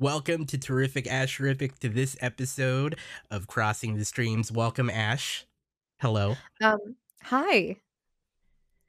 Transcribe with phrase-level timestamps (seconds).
[0.00, 2.96] Welcome to TerrificAsheriffic to this episode
[3.30, 4.50] of Crossing the Streams.
[4.50, 5.44] Welcome, Ash.
[6.00, 6.38] Hello.
[6.62, 7.76] Um, hi.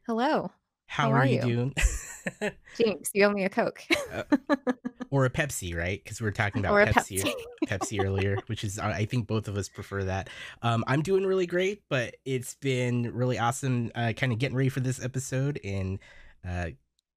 [0.07, 0.51] Hello.
[0.85, 1.75] How, How are, are you doing?
[2.77, 3.83] Jinx, you owe me a Coke.
[5.09, 6.01] or a Pepsi, right?
[6.01, 7.33] Because we were talking about Pepsi, Pepsi.
[7.67, 10.29] Pepsi earlier, which is I think both of us prefer that.
[10.62, 13.91] Um, I'm doing really great, but it's been really awesome.
[13.96, 15.99] Uh, kind of getting ready for this episode and
[16.48, 16.67] uh,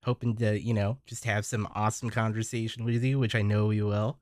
[0.05, 3.87] hoping to you know just have some awesome conversation with you, which I know you
[3.87, 4.21] will.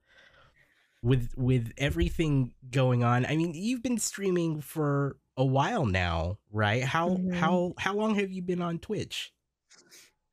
[1.03, 6.85] With with everything going on, I mean, you've been streaming for a while now, right?
[6.85, 7.35] How Mhm.
[7.35, 9.33] how how long have you been on Twitch?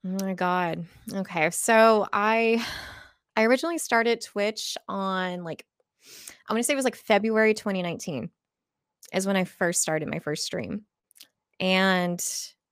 [0.06, 0.86] Oh my god.
[1.12, 1.50] Okay.
[1.50, 2.66] So I
[3.36, 5.66] I originally started Twitch on like
[6.48, 8.30] I want to say it was like February 2019
[9.14, 10.86] is when I first started my first stream.
[11.60, 12.24] And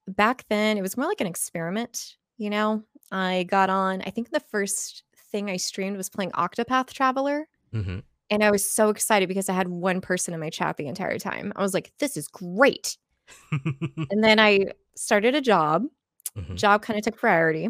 [0.06, 2.82] back then it was more like an experiment, you know.
[3.10, 7.48] I got on, I think the first thing I streamed was playing Octopath Traveler.
[7.74, 8.00] Mm-hmm.
[8.30, 11.18] And I was so excited because I had one person in my chat the entire
[11.18, 11.52] time.
[11.56, 12.96] I was like, this is great.
[14.10, 15.84] And then I started a job.
[16.36, 16.56] Mhm.
[16.56, 17.68] Job kind of took priority.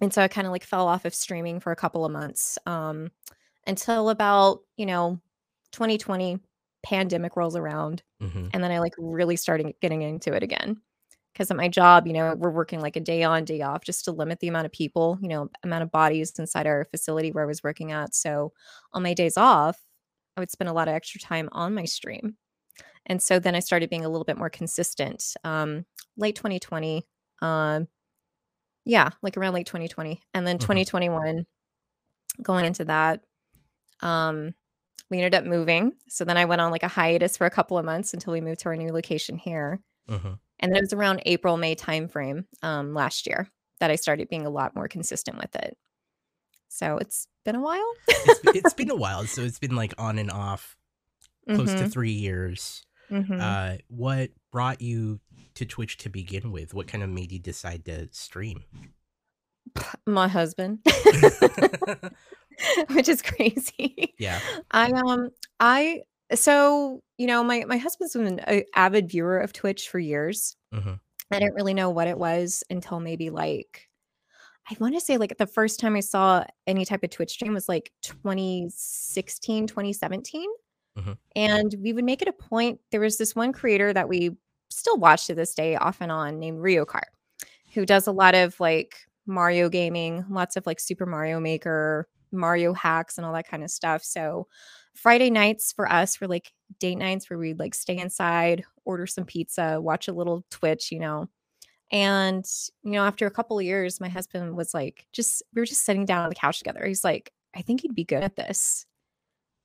[0.00, 2.58] And so I kind of like fell off of streaming for a couple of months
[2.66, 3.10] um,
[3.66, 5.20] until about, you know,
[5.72, 6.38] 2020
[6.82, 8.02] pandemic rolls around.
[8.20, 10.80] hmm And then I like really started getting into it again.
[11.32, 14.04] Because at my job, you know, we're working like a day on, day off just
[14.04, 17.44] to limit the amount of people, you know, amount of bodies inside our facility where
[17.44, 18.14] I was working at.
[18.14, 18.52] So
[18.92, 19.78] on my days off,
[20.36, 22.36] I would spend a lot of extra time on my stream.
[23.06, 25.34] And so then I started being a little bit more consistent.
[25.44, 27.06] Um, late 2020.
[27.42, 27.88] Um,
[28.84, 30.22] yeah, like around late 2020.
[30.34, 30.60] And then Mhm.
[30.60, 31.46] 2021,
[32.42, 33.22] going into that,
[34.02, 34.54] um,
[35.10, 35.94] we ended up moving.
[36.08, 38.40] So then I went on like a hiatus for a couple of months until we
[38.40, 39.80] moved to our new location here.
[40.08, 43.48] hmm And then it was around April, May timeframe um, last year
[43.80, 45.76] that I started being a lot more consistent with it.
[46.68, 47.84] So it's been a while.
[48.08, 50.76] it's, it's been a while, so it's been like on and off,
[51.52, 52.84] close to Mhm, three years.
[53.10, 53.38] mhm.
[53.40, 55.20] Uh, what brought you
[55.56, 56.72] to Twitch to begin with?
[56.72, 58.62] What kind of made you decide to stream?
[60.06, 60.78] My husband,
[62.90, 64.14] which is crazy.
[64.18, 64.40] yeah.
[64.70, 65.30] I um
[65.60, 66.02] I
[66.34, 70.56] so you know my my husband's been an avid viewer of Twitch for years.
[70.72, 70.94] hmm
[71.32, 73.88] I didn't really know what it was until maybe like
[74.70, 77.54] I want to say like the first time I saw any type of Twitch stream
[77.54, 80.48] was like 2016, 2017.
[80.98, 81.16] Mhm.
[81.36, 82.80] And we would make it a point.
[82.90, 84.36] There was this one creator that we
[84.70, 87.02] still watch to this day off and on named Ryukahr,
[87.74, 92.72] who does a lot of like Mario gaming, lots of like Super Mario Maker, Mario
[92.74, 94.04] hacks, and all that kind of stuff.
[94.04, 94.48] So
[94.94, 99.24] Friday nights for us were like date nights where we'd like stay inside, order some
[99.24, 101.28] pizza, watch a little Twitch, you know.
[101.90, 102.44] And,
[102.82, 105.84] you know, after a couple of years, my husband was like, just, we were just
[105.84, 106.84] sitting down on the couch together.
[106.86, 108.86] He's like, I think you'd be good at this.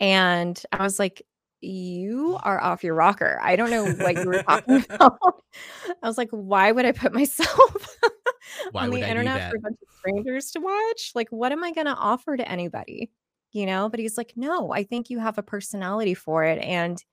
[0.02, 1.22] And I was like,
[1.62, 3.40] you are off your rocker.
[3.42, 5.44] I don't know what you were talking about.
[6.04, 7.98] I was like, why would I put myself
[8.76, 11.14] on the I internet for a bunch of strangers to watch?
[11.16, 13.10] Like, what am I going to offer to anybody?
[13.58, 16.60] You know, but he's like, no, I think you have a personality for it.
[16.62, 17.04] And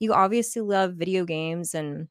[0.00, 2.08] you obviously love video games and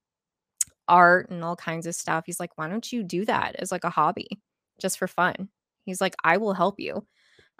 [0.87, 2.23] art and all kinds of stuff.
[2.25, 4.29] He's like, why don't you do that as like a hobby
[4.79, 5.49] just for fun?
[5.83, 7.05] He's like, I will help you.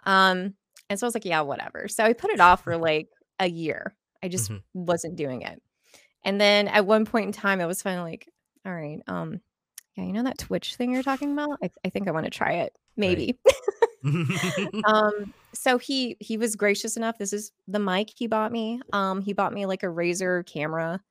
[0.06, 0.54] Um,
[0.90, 1.90] and so I was like, yeah, whatever.
[1.90, 3.94] So I put it off for like a year.
[4.24, 4.62] I just Mhm.
[4.74, 5.62] wasn't doing it.
[6.24, 8.30] And then at one point in time, I was finally like,
[8.66, 9.42] all right, um,
[9.98, 11.60] yeah, you know that Twitch thing you're talking about?
[11.62, 12.74] I, I think I want to try it.
[12.96, 13.38] Maybe.
[14.86, 17.18] um, so he he was gracious enough.
[17.18, 18.82] This is the mic he bought me.
[18.94, 21.02] Um, he bought me like a Razer camera.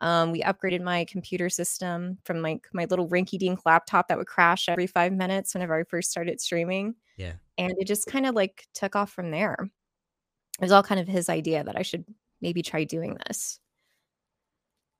[0.00, 4.26] Um, we upgraded my computer system from like my little rinky dink laptop that would
[4.26, 6.94] crash every five minutes whenever I first started streaming.
[7.16, 7.34] Yeah.
[7.56, 9.56] And it just kind of like took off from there.
[9.60, 12.04] It was all kind of his idea that I should
[12.40, 13.60] maybe try doing this.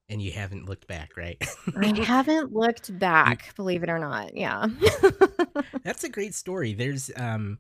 [0.09, 1.43] and you haven't looked back, right?
[1.77, 4.37] I haven't looked back, believe it or not.
[4.37, 4.67] Yeah.
[5.85, 6.75] That's a great story.
[6.75, 7.59] There's um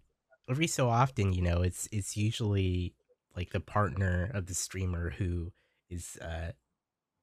[0.49, 2.94] every so often, you know, it's it's usually
[3.37, 5.52] like the partner of the streamer who
[5.91, 6.52] is uh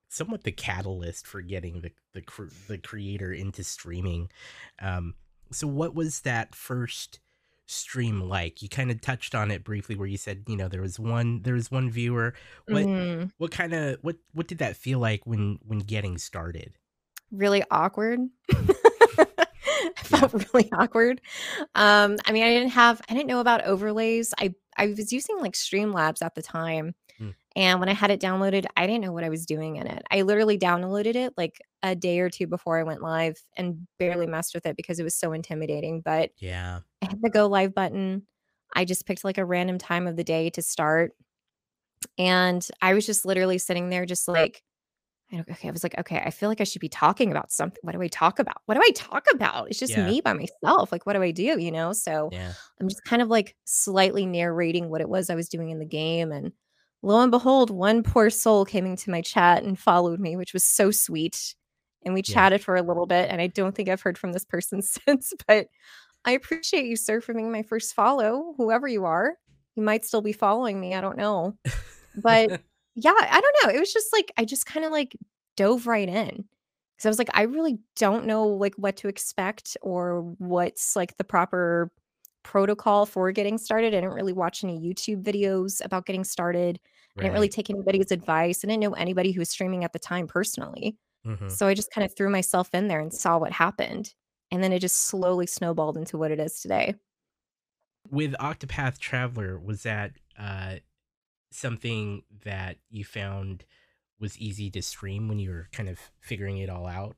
[0.09, 4.29] somewhat the catalyst for getting the the cr- the creator into streaming.
[4.79, 5.15] Um
[5.51, 7.19] so what was that first
[7.65, 8.62] stream like?
[8.62, 11.41] You kind of touched on it briefly where you said, you know, there was one
[11.44, 12.33] there was one viewer.
[12.67, 13.31] What Mhm.
[13.38, 16.74] what kind of what what did that feel like when when getting started?
[17.31, 18.19] really awkward.
[20.29, 21.21] Felt really awkward.
[21.75, 24.33] Um, I mean, I didn't have, I didn't know about overlays.
[24.39, 27.35] I I was using like Streamlabs at the time, Mm.
[27.57, 30.01] and when I had it downloaded, I didn't know what I was doing in it.
[30.09, 34.25] I literally downloaded it like a day or two before I went live, and barely
[34.27, 36.01] messed with it because it was so intimidating.
[36.01, 36.79] But Yeah.
[37.01, 38.27] I hit the go live button.
[38.74, 41.12] I just picked like a random time of the day to start.
[42.17, 44.63] And I was just literally sitting there, just like,
[45.33, 47.79] okay, I was like, okay, I feel like I should be talking about something.
[47.83, 48.61] What do I talk about?
[48.65, 49.69] What do I talk about?
[49.69, 49.97] It's just Yeah.
[49.97, 50.91] me by myself.
[50.91, 51.59] Like, what do I do?
[51.59, 51.93] You know?
[51.93, 52.53] So Yeah.
[52.79, 55.85] I'm just kind of like slightly narrating what it was I was doing in the
[55.85, 56.31] game.
[56.31, 56.51] And
[57.01, 60.63] lo and behold, one poor soul came into my chat and followed me, which was
[60.63, 61.55] so sweet.
[62.03, 62.43] And we Yeah.
[62.43, 63.29] chatted for a little bit.
[63.29, 65.67] And I don't think I've heard from this person since, but
[66.25, 69.37] I appreciate you, sir, for being my first follow, whoever you are.
[69.75, 70.95] You might still be following me.
[70.95, 71.57] I don't know.
[72.15, 72.53] But
[72.95, 73.75] yeah, I don't know.
[73.75, 75.15] It was just like I just kind of like
[75.57, 76.45] dove right in
[76.97, 81.17] because I was like, I really don't know like what to expect or what's like
[81.17, 81.91] the proper
[82.43, 83.88] protocol for getting started.
[83.93, 86.79] I didn't really watch any YouTube videos about getting started.
[87.19, 88.63] I didn't really take anybody's advice.
[88.63, 90.97] I didn't know anybody who was streaming at the time personally.
[91.23, 94.13] hmm So I just kind of threw myself in there and saw what happened.
[94.49, 96.95] And then it just slowly snowballed into what it is today.
[98.09, 100.77] With Octopath Traveler, was that uh,
[101.51, 103.65] something that you found
[104.19, 107.15] was easy to stream when you were kind of figuring it all out?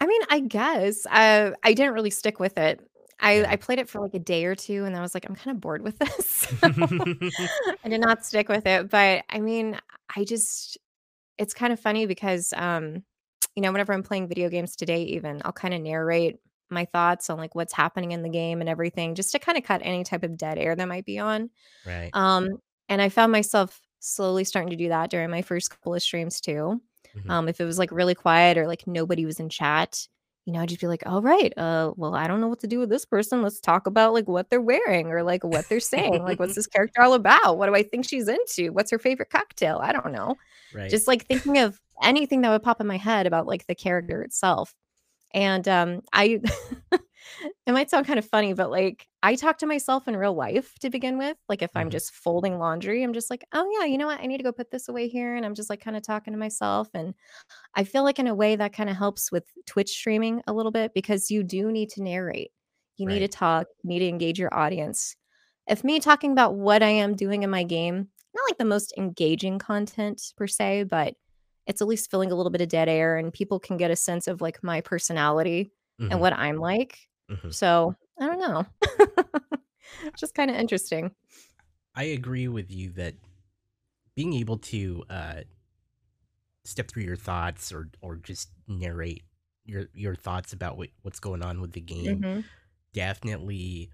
[0.00, 1.06] I mean, I guess.
[1.06, 2.80] Uh, I didn't really stick with it.
[3.20, 3.50] I Yeah.
[3.50, 5.54] I played it for like a day or two and I was like, I'm kind
[5.56, 6.26] of bored with this.
[6.26, 8.90] So I did not stick with it.
[8.90, 9.78] But I mean,
[10.14, 10.78] I just
[11.38, 13.04] it's kind of funny because um,
[13.54, 16.38] you know, whenever I'm playing video games today, even I'll kind of narrate
[16.70, 19.64] my thoughts on like what's happening in the game and everything, just to kind of
[19.64, 21.50] cut any type of dead air that might be on.
[21.86, 22.10] right.
[22.12, 22.58] Um,
[22.88, 26.40] and I found myself slowly starting to do that during my first couple of streams
[26.40, 26.80] too.
[27.16, 27.30] Mhm.
[27.30, 30.06] Um, if it was like really quiet or like nobody was in chat,
[30.46, 32.66] you know, I'd just be like, all right, uh, well, I don't know what to
[32.66, 33.40] do with this person.
[33.40, 36.22] Let's talk about like what they're wearing or like what they're saying.
[36.22, 37.56] Like, what's this character all about?
[37.56, 38.70] What do I think she's into?
[38.72, 39.78] What's her favorite cocktail?
[39.82, 40.36] I don't know.
[40.74, 40.90] right.
[40.90, 44.20] Just like thinking of anything that would pop in my head about like the character
[44.22, 44.74] itself.
[45.34, 46.40] And um, I,
[47.66, 50.74] it might sound kind of funny, but like I talk to myself in real life
[50.80, 51.36] to begin with.
[51.48, 51.90] Like if I'm Mhm.
[51.90, 54.20] just folding laundry, I'm just like, oh yeah, you know what?
[54.20, 55.36] I need to go put this away here.
[55.36, 56.88] And I'm just like kind of talking to myself.
[56.94, 57.14] And
[57.74, 60.72] I feel like in a way that kind of helps with Twitch streaming a little
[60.72, 62.52] bit because you do need to narrate.
[62.96, 65.16] You need to talk, you need to engage your audience.
[65.68, 68.92] If me talking about what I am doing in my game, not like the most
[68.98, 71.14] engaging content per se, but
[71.66, 73.96] it's at least filling a little bit of dead air and people can get a
[73.96, 75.72] sense of like my personality
[76.10, 76.20] and Mhm.
[76.20, 77.08] what I'm like.
[77.28, 77.50] Mhm.
[77.50, 78.66] So I don't know.
[80.16, 81.14] Just kind of interesting.
[81.94, 83.14] I agree with you that
[84.14, 85.42] being able to uh,
[86.64, 89.24] step through your thoughts or or just narrate
[89.64, 92.48] your your thoughts about what, what's going on with the game hmm
[92.94, 93.90] definitely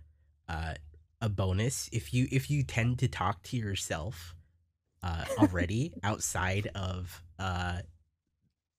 [0.48, 0.74] uh,
[1.20, 4.34] a bonus if you if you tend to talk to yourself
[5.02, 7.80] uh, already outside of uh,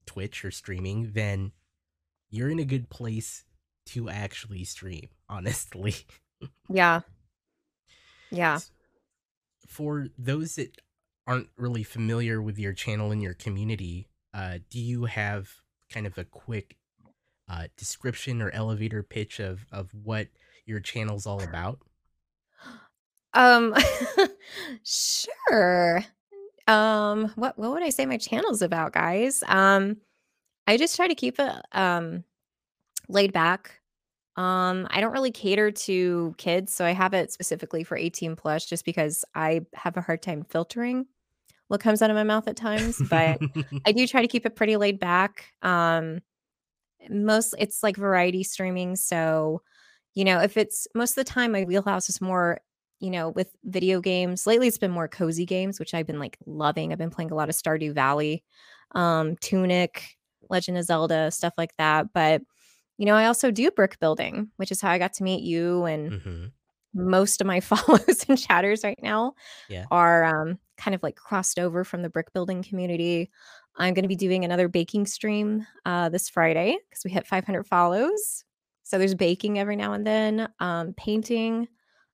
[0.06, 1.52] Twitch or streaming, then
[2.30, 3.44] you're in a good place
[3.88, 5.10] to actually stream.
[5.30, 5.96] Honestly,
[6.70, 7.02] Yeah.
[8.32, 8.60] Yeah.
[9.68, 10.82] for those that
[11.28, 15.50] aren't really familiar with your channel and your community, uh, do you have
[15.90, 16.78] kind of a quick
[17.50, 20.28] uh, description or elevator pitch of of what
[20.66, 21.80] your channel's all about?
[23.34, 23.76] Um
[24.84, 26.04] sure.
[26.68, 29.44] Um what what would I say my channel's about, guys?
[29.48, 29.98] Um
[30.68, 32.24] I just try to keep it um
[33.10, 33.80] laid back.
[34.36, 38.66] Um I don't really cater to kids, so I have it specifically for 18 plus
[38.66, 41.06] just because I have a hard time filtering
[41.68, 43.40] what comes out of my mouth at times, but
[43.86, 45.46] I do try to keep it pretty laid back.
[45.62, 46.22] Um
[47.10, 49.62] most it's like variety streaming, so
[50.14, 52.60] you know, if it's most of the time my wheelhouse is more,
[53.02, 54.48] you know, with video games.
[54.48, 56.92] Lately it's been more cozy games, which I've been like loving.
[56.92, 58.44] I've been playing a lot of Stardew Valley,
[58.96, 60.18] um, Tunic,
[60.50, 62.14] Legend of Zelda, stuff like that.
[62.14, 62.44] But
[62.98, 65.86] you know, I also do brick building, which is how I got to meet you
[65.86, 66.54] and hmm
[66.94, 69.34] most of my follows and chatters right now
[69.68, 69.88] Yeah.
[69.92, 73.32] are um, kind of like crossed over from the brick building community.
[73.78, 77.66] I'm going to be doing another baking stream uh, this Friday because we hit 500
[77.66, 78.46] follows.
[78.84, 81.68] So there's baking every now and then, um, painting.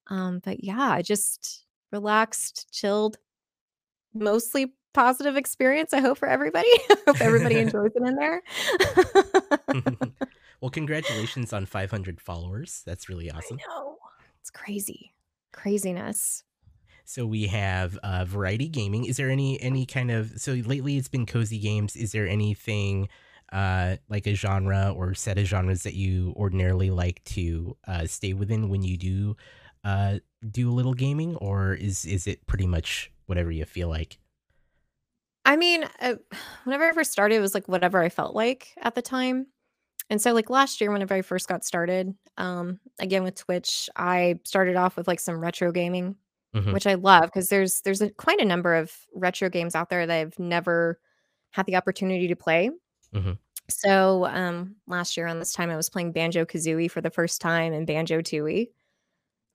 [0.09, 3.17] Um, but yeah, I just relaxed, chilled,
[4.13, 5.93] mostly positive experience.
[5.93, 6.69] I hope for everybody.
[6.89, 8.41] I hope everybody enjoys it in there.
[10.61, 12.81] well, congratulations on 500 followers.
[12.85, 13.57] That's really I awesome.
[13.67, 13.97] know.
[14.41, 15.13] It's crazy.
[15.53, 16.43] Craziness.
[17.05, 19.05] So we have uh, variety gaming.
[19.05, 21.95] Is there any any kind of so lately it's been cozy games?
[21.95, 23.07] Is there anything
[23.53, 28.33] uh, like a genre or set of genres that you ordinarily like to uh, stay
[28.33, 29.37] within when you do
[29.87, 34.19] uh, do a little gaming, or is is it pretty much whatever you feel like?
[35.45, 36.15] I mean, uh,
[36.63, 39.47] whenever I first started, it was like whatever I felt like at the time.
[40.11, 44.39] and so like last year whenever I first got started, um, again with Twitch, I
[44.45, 46.17] started off with like some retro gaming,
[46.53, 49.89] hmm which I love because there's there's a, quite a number of retro games out
[49.89, 50.99] there that I've never
[51.51, 52.71] had the opportunity to play.
[53.13, 53.33] hmm
[53.69, 57.41] So um, last year on this time, I was playing Banjo Kazooie for the first
[57.41, 58.69] time and Banjo Tooie,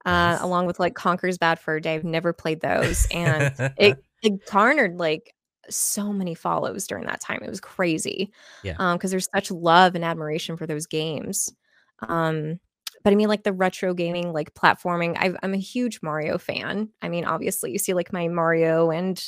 [0.05, 0.41] uh, Nice.
[0.41, 1.95] along with like Conker's Bad Fur Day.
[1.95, 5.35] I've never played those, and it it garnered like
[5.71, 7.41] so many follows during that time.
[7.43, 8.33] It was crazy
[8.63, 8.75] yeah.
[8.79, 11.53] um, because there's such love and admiration for those games.
[12.01, 12.59] Um,
[13.05, 15.17] but I mean, like the retro gaming, like platforming.
[15.19, 16.89] i I'm a huge Mario fan.
[17.01, 19.23] I mean, obviously, you see like my Mario and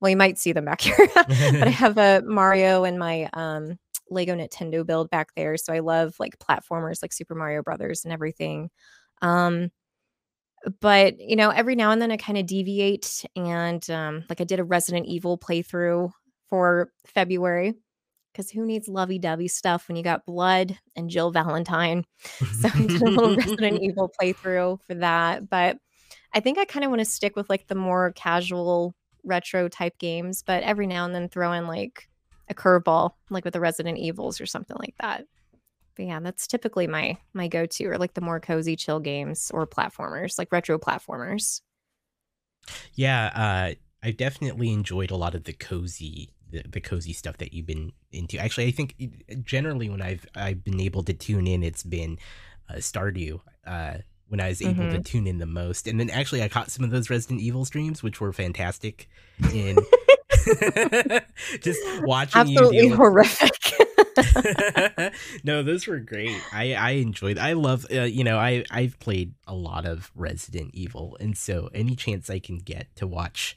[0.00, 3.78] well, you might see them back here, but I have a Mario and my um,
[4.10, 5.56] Lego Nintendo build back there.
[5.56, 8.70] So I love like platformers like Super Mario Brothers and everything.
[9.22, 9.70] Um,
[10.80, 14.44] but you know, every now and then I kind of deviate, and um, like I
[14.44, 16.10] did a Resident Evil playthrough
[16.48, 17.74] for February
[18.32, 22.04] because who needs lovey-dovey stuff when you got blood and Jill Valentine?
[22.60, 25.48] So I did a little Resident Evil playthrough for that.
[25.48, 25.78] But
[26.32, 29.98] I think I kind of want to stick with like the more casual retro type
[29.98, 32.08] games, but every now and then throw in like
[32.48, 35.24] a curveball, like with the Resident Evils or something like that.
[35.96, 39.66] But yeah, that's typically my my go-to or like the more cozy chill games or
[39.66, 41.60] platformers, like retro platformers.
[42.94, 47.52] yeah, uh, I definitely enjoyed a lot of the cozy the, the cozy stuff that
[47.52, 48.38] you've been into.
[48.38, 48.94] Actually, I think
[49.44, 52.18] generally when I've I've been able to tune in, it's been
[52.68, 53.40] uh, Stardew.
[53.66, 53.98] Uh,
[54.28, 55.04] when I was able to Mhm.
[55.04, 58.02] tune in the most, and then actually I caught some of those Resident Evil streams,
[58.02, 59.08] which were fantastic.
[59.50, 59.86] In
[61.60, 63.54] just watching you Absolutely deal with horrific.
[65.44, 66.36] no, those were great.
[66.52, 67.38] I I enjoyed.
[67.38, 67.86] I love.
[67.92, 72.30] Uh, you know, I I've played a lot of Resident Evil, and so any chance
[72.30, 73.56] I can get to watch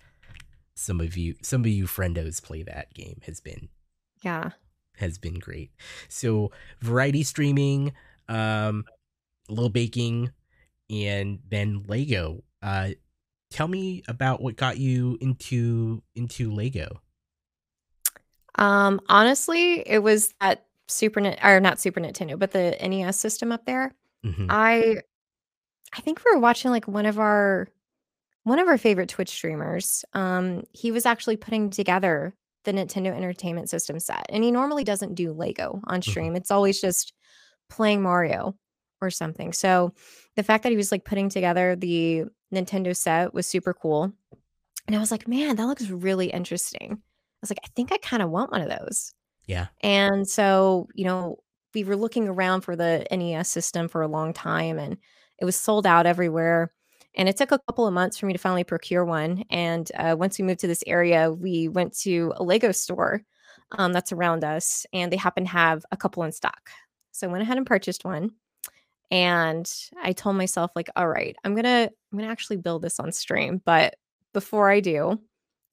[0.76, 3.70] some of you, some of you friendos play that game has been
[4.24, 4.52] yeah.
[4.98, 5.72] has been great.
[6.08, 7.94] So variety streaming,
[8.30, 8.86] um,
[9.50, 10.32] a little baking,
[10.90, 12.44] and then Lego.
[12.62, 12.90] Uh,
[13.50, 17.02] tell me about what got you into into Lego.
[18.58, 23.66] Um, honestly, it was that Super or not Super Nintendo, but the NES system up
[23.66, 23.94] there.
[24.24, 25.02] hmm I
[25.96, 27.68] I think we were watching like one of our
[28.44, 30.06] one of our favorite Twitch streamers.
[30.14, 32.34] Um, he was actually putting together
[32.64, 36.36] the Nintendo Entertainment System set, and he normally doesn't do Lego on hmm stream.
[36.36, 37.14] It's always just
[37.70, 38.56] playing Mario
[39.02, 39.54] or something.
[39.54, 39.94] So
[40.36, 44.14] the fact that he was like putting together the Nintendo set was super cool.
[44.88, 47.02] And I was like, man, that looks really interesting.
[47.38, 49.14] I was like, I think I kind of want one of those.
[49.46, 49.68] Yeah.
[49.82, 51.38] And so, you know,
[51.74, 54.98] we were looking around for the NES system for a long time and
[55.40, 56.72] it was sold out everywhere.
[57.16, 59.44] And it took a couple of months for me to finally procure one.
[59.50, 63.22] And uh, once we moved to this area, we went to a Lego store
[63.72, 66.70] um, that's around us and they happen to have a couple in stock.
[67.12, 68.32] So I went ahead and purchased one.
[69.10, 69.72] And
[70.04, 73.62] I told myself, like, all right, I'm gonna I'm gonna actually build this on stream.
[73.64, 73.96] But
[74.34, 75.20] before I do,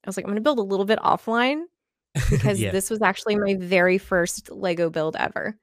[0.05, 1.63] I was like, I'm gonna build a little bit offline
[2.31, 2.71] because yeah.
[2.71, 5.59] this was actually my very first Lego build ever.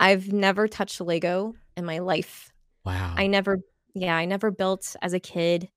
[0.00, 2.52] I've never touched Lego in my life.
[2.84, 3.14] Wow.
[3.16, 3.60] I never,
[3.94, 5.68] yeah, I never built as a kid.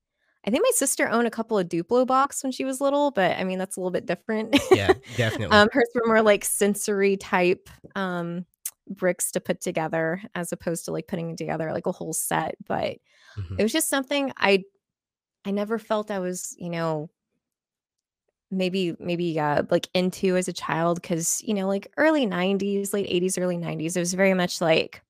[0.46, 3.36] I think my sister owned a couple of Duplo box when she was little, but
[3.36, 4.56] I mean that's a little bit different.
[4.70, 4.92] Yeah.
[5.16, 5.56] Definitely.
[5.56, 8.46] um, hers were more like sensory type um,
[8.88, 12.54] bricks to put together, as opposed to like putting together like a whole set.
[12.66, 12.98] But
[13.36, 13.56] Mhm.
[13.58, 14.62] it was just something I
[15.44, 17.10] I never felt I was, you know,
[18.50, 23.06] maybe maybe uh like into as a child because you know like early 90s late
[23.08, 25.02] 80s early 90s it was very much like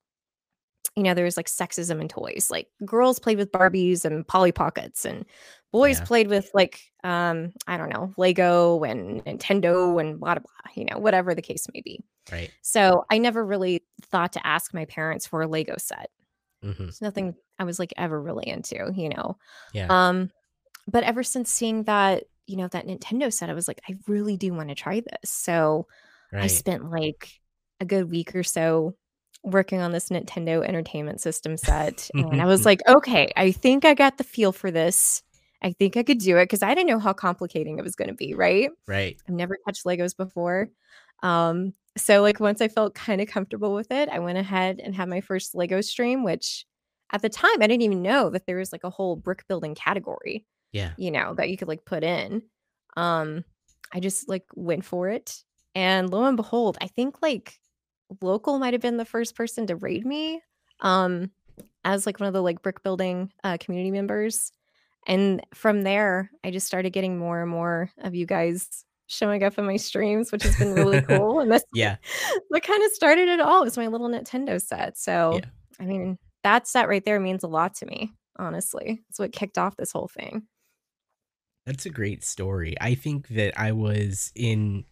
[0.96, 4.52] you know there was like sexism in toys like girls played with barbies and polly
[4.52, 5.26] pockets and
[5.72, 6.04] boys Yeah.
[6.06, 10.86] played with like um i don't know lego and nintendo and blah blah blah you
[10.86, 12.00] know whatever the case may be
[12.32, 12.50] Right.
[12.62, 16.10] so i never really thought to ask my parents for a lego set
[16.62, 19.36] hmm it's nothing i was like ever really into you know
[19.74, 19.88] Yeah.
[19.90, 20.30] um
[20.86, 24.36] but ever since seeing that, you know, that Nintendo set, I was like, I really
[24.36, 25.30] do want to try this.
[25.30, 25.86] So
[26.32, 27.40] I spent like
[27.80, 28.94] a good week or so
[29.42, 32.10] working on this Nintendo Entertainment System set.
[32.14, 35.22] And I was like, okay, I think I got the feel for this.
[35.62, 38.08] I think I could do it because I didn't know how complicating it was going
[38.08, 38.70] to be, right?
[38.86, 39.16] right.
[39.26, 40.68] I've never touched Legos before.
[41.22, 44.94] Um, so like once I felt kind of comfortable with it, I went ahead and
[44.94, 46.66] had my first Lego stream, which
[47.10, 49.74] at the time I didn't even know that there was like a whole brick building
[49.74, 50.92] category Yeah.
[50.98, 52.42] you know, that you could like put in.
[52.96, 53.44] Um,
[53.92, 55.42] I just like went for it.
[55.74, 57.58] And lo and behold, I think like
[58.20, 60.40] local might have been the first person to raid me
[60.80, 61.30] um
[61.84, 64.52] as like one of the like brick building uh community members.
[65.06, 69.56] And from there, I just started getting more and more of you guys showing up
[69.56, 71.40] in my streams, which has been really cool.
[71.40, 71.96] And that's Yeah.
[72.48, 74.98] what kind of started it all was my little Nintendo set.
[74.98, 75.48] So, Yeah.
[75.80, 79.02] I mean, that set right there means a lot to me, honestly.
[79.08, 80.42] It's what kicked off this whole thing.
[81.66, 82.76] That's a great story.
[82.80, 84.84] I think that I was in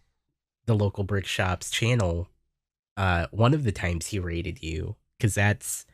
[0.65, 2.27] the local brick shop's channel
[2.97, 5.85] uh one of the times he rated you cuz that's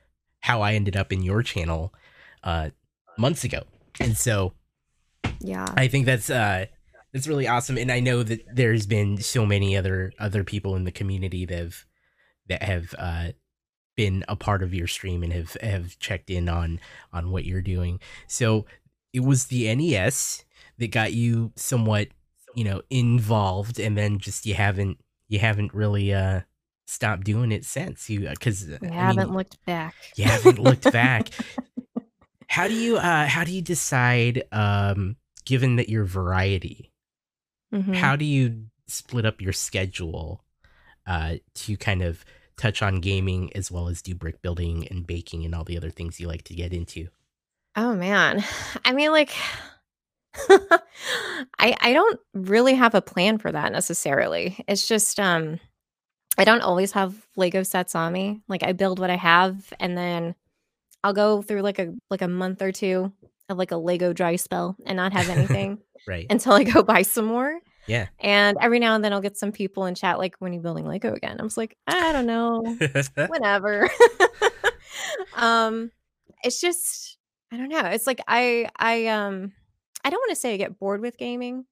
[0.41, 1.93] how I ended up in your channel
[2.43, 2.69] uh
[3.17, 3.63] months ago.
[3.99, 4.53] And so
[5.39, 5.67] Yeah.
[5.75, 6.67] I think that's uh
[7.13, 10.85] that's really awesome and I know that there's been so many other other people in
[10.85, 11.85] the community that have
[12.47, 13.31] that have uh
[13.97, 16.79] been a part of your stream and have have checked in on
[17.11, 17.99] on what you're doing.
[18.27, 18.65] So
[19.11, 20.45] it was the NES
[20.81, 22.09] that got you somewhat,
[22.55, 26.41] you know, involved and then just you haven't you haven't really uh
[26.85, 29.95] stopped doing it since you cuz I I haven't mean, looked back.
[30.17, 31.29] you haven't looked back.
[32.49, 36.91] How do you uh how do you decide um given that you're variety,
[37.73, 37.95] Mhm.
[37.95, 40.43] how do you split up your schedule
[41.07, 42.25] uh to kind of
[42.57, 45.89] touch on gaming as well as do brick building and baking and all the other
[45.89, 47.07] things you like to get into?
[47.77, 48.43] Oh man.
[48.85, 49.31] I mean like
[51.59, 54.63] I I don't really have a plan for that necessarily.
[54.67, 55.59] It's just um
[56.37, 58.41] I don't always have Lego sets on me.
[58.47, 60.35] Like I build what I have and then
[61.03, 63.11] I'll go through like a like a month or two
[63.49, 66.25] of like a Lego dry spell and not have anything Right.
[66.29, 67.59] until I go buy some more.
[67.87, 68.07] Yeah.
[68.19, 70.87] And every now and then I'll get some people in chat like when you building
[70.87, 71.37] Lego again.
[71.39, 72.63] I'm just like, I don't know.
[73.27, 73.89] whatever.
[75.35, 75.91] um
[76.43, 77.17] it's just
[77.51, 77.81] I don't know.
[77.85, 79.51] It's like I I um
[80.03, 81.65] I don't want to say I get bored with gaming.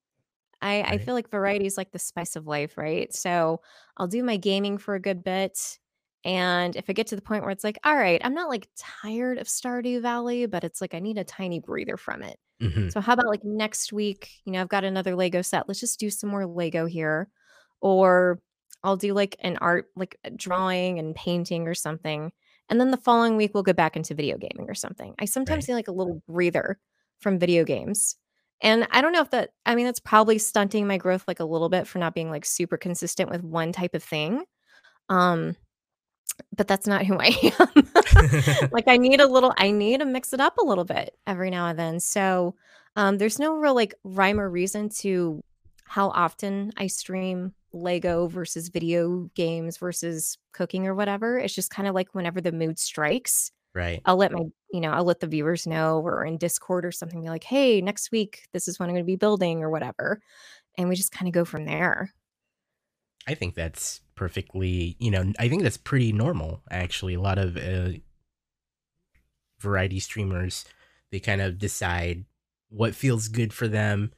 [0.61, 3.13] I I feel like variety is like the spice of life, right?
[3.13, 3.61] So
[3.97, 5.79] I'll do my gaming for a good bit.
[6.25, 8.67] And if I get to the point where it's like, all right, I'm not like
[8.77, 12.39] tired of Stardew Valley, but it's like I need a tiny breather from it.
[12.61, 12.91] Mhm.
[12.91, 15.67] So how about like next week, you know, I've got another Lego set.
[15.69, 17.29] Let's just do some more Lego here.
[17.81, 18.41] Or
[18.83, 22.31] I'll do like an art, like a drawing and painting or something.
[22.69, 25.15] And then the following week we'll go back into video gaming or something.
[25.19, 25.69] I sometimes Right.
[25.69, 26.79] need like a little breather
[27.19, 28.17] from video games.
[28.61, 31.45] And I don't know if that I mean that's probably stunting my growth like a
[31.45, 34.43] little bit for not being like super consistent with one type of thing.
[35.09, 35.55] Um
[36.55, 38.69] but that's not who I am.
[38.71, 41.49] like I need a little I need to mix it up a little bit every
[41.49, 41.99] now and then.
[41.99, 42.55] So
[42.95, 45.43] um there's no real like rhyme or reason to
[45.85, 51.39] how often I stream Lego versus video games versus cooking or whatever.
[51.39, 54.03] It's just kind of like whenever the mood strikes, right.
[54.05, 57.21] I'll let my, you know, I'll let the viewers know or in Discord or something
[57.21, 60.21] be like, "Hey, next week this is what I'm going to be building or whatever."
[60.77, 62.13] And we just kind of go from there.
[63.27, 67.13] I think that's perfectly, you know, I think that's pretty normal actually.
[67.13, 67.91] A lot of uh,
[69.59, 70.65] variety streamers,
[71.11, 72.25] they kind of decide
[72.69, 74.11] what feels good for them.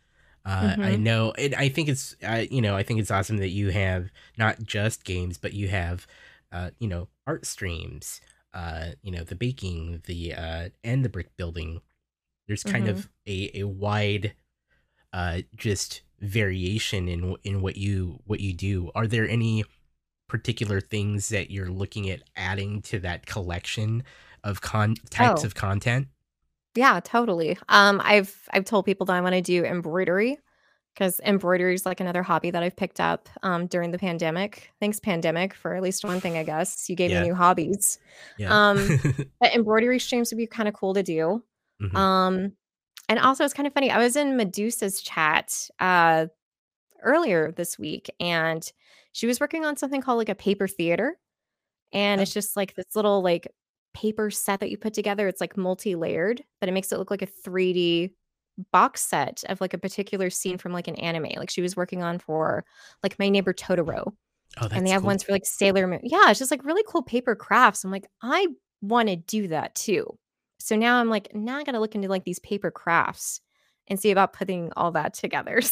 [0.45, 0.97] Uh, I Mhm.
[0.97, 4.09] know, and I think it's, uh, you know, I think it's awesome that you have
[4.37, 6.07] not just games, but you have,
[6.51, 8.21] uh, you know, art streams,
[8.53, 11.81] uh, you know, the baking, the uh, and the brick building.
[12.47, 12.89] There's kind Mhm.
[12.91, 14.33] of a a wide,
[15.13, 18.91] uh, just variation in in what you what you do.
[18.95, 19.63] Are there any
[20.27, 24.03] particular things that you're looking at adding to that collection
[24.43, 25.47] of con types Oh.
[25.47, 26.07] of content?
[26.75, 27.57] Yeah, totally.
[27.69, 30.37] Um, I've I've told people that I want to do embroidery
[30.93, 34.71] because embroidery is like another hobby that I've picked up um, during the pandemic.
[34.79, 36.37] Thanks, pandemic, for at least one thing.
[36.37, 37.21] I guess you gave Yeah.
[37.21, 37.97] me new hobbies.
[38.37, 38.49] Yeah.
[38.69, 38.99] Um,
[39.39, 41.43] but embroidery streams would be kind of cool to do.
[41.81, 41.95] Mhm.
[41.95, 42.51] Um,
[43.09, 43.89] and also, it's kind of funny.
[43.91, 46.27] I was in Medusa's chat uh,
[47.03, 48.69] earlier this week, and
[49.11, 51.17] she was working on something called like a paper theater,
[51.93, 52.23] and Oh.
[52.23, 53.47] it's just like this little like
[53.93, 55.27] paper set that you put together.
[55.27, 58.11] It's like multi-layered, but it makes it look like a 3D
[58.71, 61.31] box set of like a particular scene from like an anime.
[61.37, 62.65] Like she was working on for
[63.03, 64.13] like My Neighbor Totoro, oh,
[64.59, 65.07] that's and they have cool.
[65.07, 66.01] ones for like Sailor Moon.
[66.03, 67.83] Yeah, it's just like really cool paper crafts.
[67.83, 68.47] I'm like, I
[68.81, 70.17] want to do that too.
[70.59, 73.41] So now I'm like, now I got to look into like these paper crafts
[73.87, 75.61] and see about putting all that together.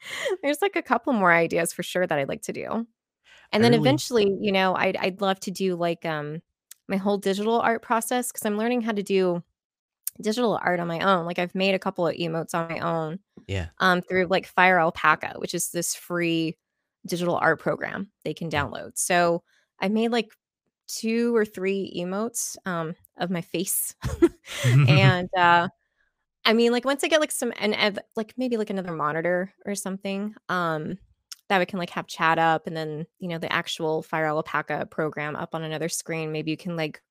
[0.00, 2.86] So there's like a couple more ideas for sure that I'd like to do.
[3.50, 6.40] And then really eventually, you know, I'd I'd love to do like um
[6.88, 9.42] my whole digital art process because I'm learning how to do
[10.20, 11.26] digital art on my own.
[11.26, 13.68] Like I've made a couple of emotes on my own yeah.
[13.78, 16.56] um through like FireAlpaca, which is this free
[17.06, 18.92] digital art program they can download.
[18.94, 19.42] So
[19.80, 20.30] I made like
[20.86, 23.94] two or three emotes um of my face.
[24.64, 25.68] and uh
[26.44, 29.52] I mean like once I get like some and ev- like maybe like another monitor
[29.64, 30.98] or something, um
[31.48, 35.36] that we can like have chat up and then you know the actual FireAlpaca program
[35.36, 36.32] up on another screen.
[36.32, 37.02] Maybe you can like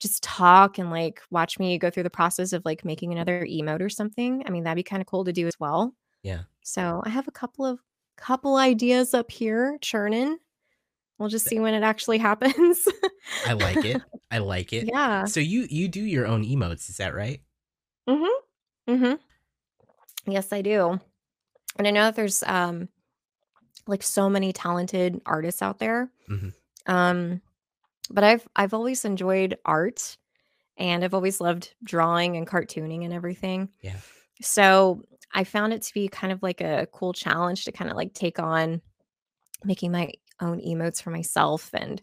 [0.00, 3.80] just talk and like watch me go through the process of like making another emote
[3.82, 4.42] or something.
[4.46, 5.94] I mean, that'd be kind of cool to do as well.
[6.22, 6.40] yeah.
[6.62, 7.80] So I have a couple of
[8.16, 10.38] couple ideas up here churning.
[11.18, 12.78] We'll just see when it actually happens.
[13.46, 14.00] I like it.
[14.30, 14.88] I like it.
[14.88, 15.24] yeah.
[15.26, 17.40] So you you do your own emotes, is that right?
[18.08, 18.92] Mm-hmm.
[18.94, 20.30] Mm-hmm.
[20.32, 20.98] Yes, I do.
[21.76, 22.88] And I know that there's um
[23.86, 26.10] like so many talented artists out there.
[26.28, 26.52] Mhm.
[26.86, 27.40] Um,
[28.10, 30.16] but I've I've always enjoyed art
[30.76, 33.68] and I've always loved drawing and cartooning and everything.
[33.82, 33.96] Yeah.
[34.42, 37.96] So I found it to be kind of like a cool challenge to kind of
[37.96, 38.80] like take on
[39.64, 42.02] making my own emotes for myself and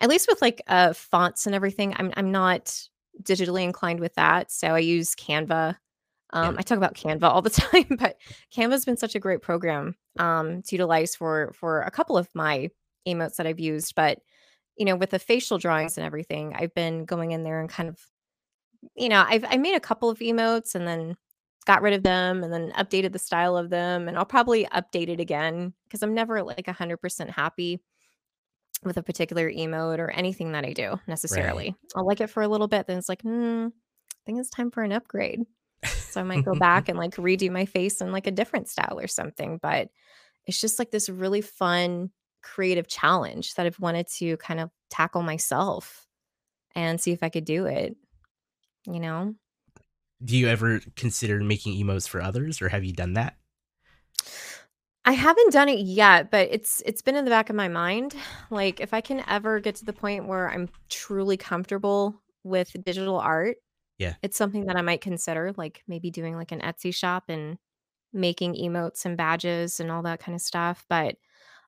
[0.00, 2.88] at least with like uh fonts and everything i'm i'm not
[3.22, 5.76] digitally inclined with that so i use canva
[6.32, 8.16] um, i talk about canva all the time but
[8.54, 12.70] canva's been such a great program um, to utilize for for a couple of my
[13.06, 14.20] emotes that i've used but
[14.80, 17.88] you know with the facial drawings and everything i've been going in there and kind
[17.88, 18.00] of
[18.96, 21.16] you know i've i made a couple of emotes and then
[21.66, 25.08] got rid of them and then updated the style of them and I'll probably update
[25.08, 27.80] it again because I'm never like 100% happy
[28.82, 31.74] with a particular emote or anything that I do necessarily.
[31.94, 34.70] I'll like it for a little bit then it's like, "Hmm, I think it's time
[34.70, 35.42] for an upgrade."
[35.84, 38.98] So I might go back and like redo my face in like a different style
[38.98, 39.90] or something, but
[40.46, 42.10] it's just like this really fun
[42.42, 46.06] creative challenge that I've wanted to kind of tackle myself
[46.74, 47.96] and see if I could do it,
[48.86, 49.34] you know?
[50.22, 53.36] Do you ever consider making emotes for others or have you done that?
[55.04, 58.14] I haven't done it yet, but it's it's been in the back of my mind.
[58.50, 63.18] Like if I can ever get to the point where I'm truly comfortable with digital
[63.18, 63.56] art,
[63.98, 64.14] Yeah.
[64.22, 67.58] it's something that I might consider, like maybe doing like an Etsy shop and
[68.12, 70.84] making emotes and badges and all that kind of stuff.
[70.88, 71.16] But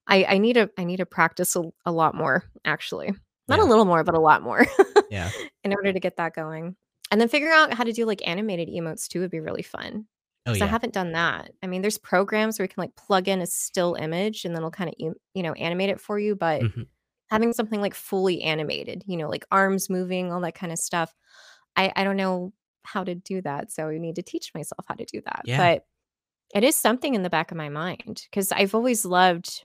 [0.06, 3.14] I I need to I need to practice a, a lot more, actually.
[3.48, 4.66] Not a little more, but a lot more
[5.08, 5.32] Yeah.
[5.64, 6.76] in order to get that going.
[7.10, 10.06] And then figuring out how to do like animated emotes too would be really fun.
[10.46, 10.72] Oh 'Cause I yeah.
[10.72, 11.52] haven't done that.
[11.62, 14.60] I mean, there's programs where you can like plug in a still image and then
[14.60, 14.94] it'll kind of
[15.34, 16.34] you know animate it for you.
[16.36, 16.84] But Mhm.
[17.30, 21.14] having something like fully animated, you know, like arms moving, all that kind of stuff,
[21.76, 22.52] I I don't know
[22.84, 23.72] how to do that.
[23.72, 25.44] So I need to teach myself how to do that.
[25.44, 25.58] Yeah.
[25.58, 25.86] But
[26.54, 29.64] it is something in the back of my mind because I've always loved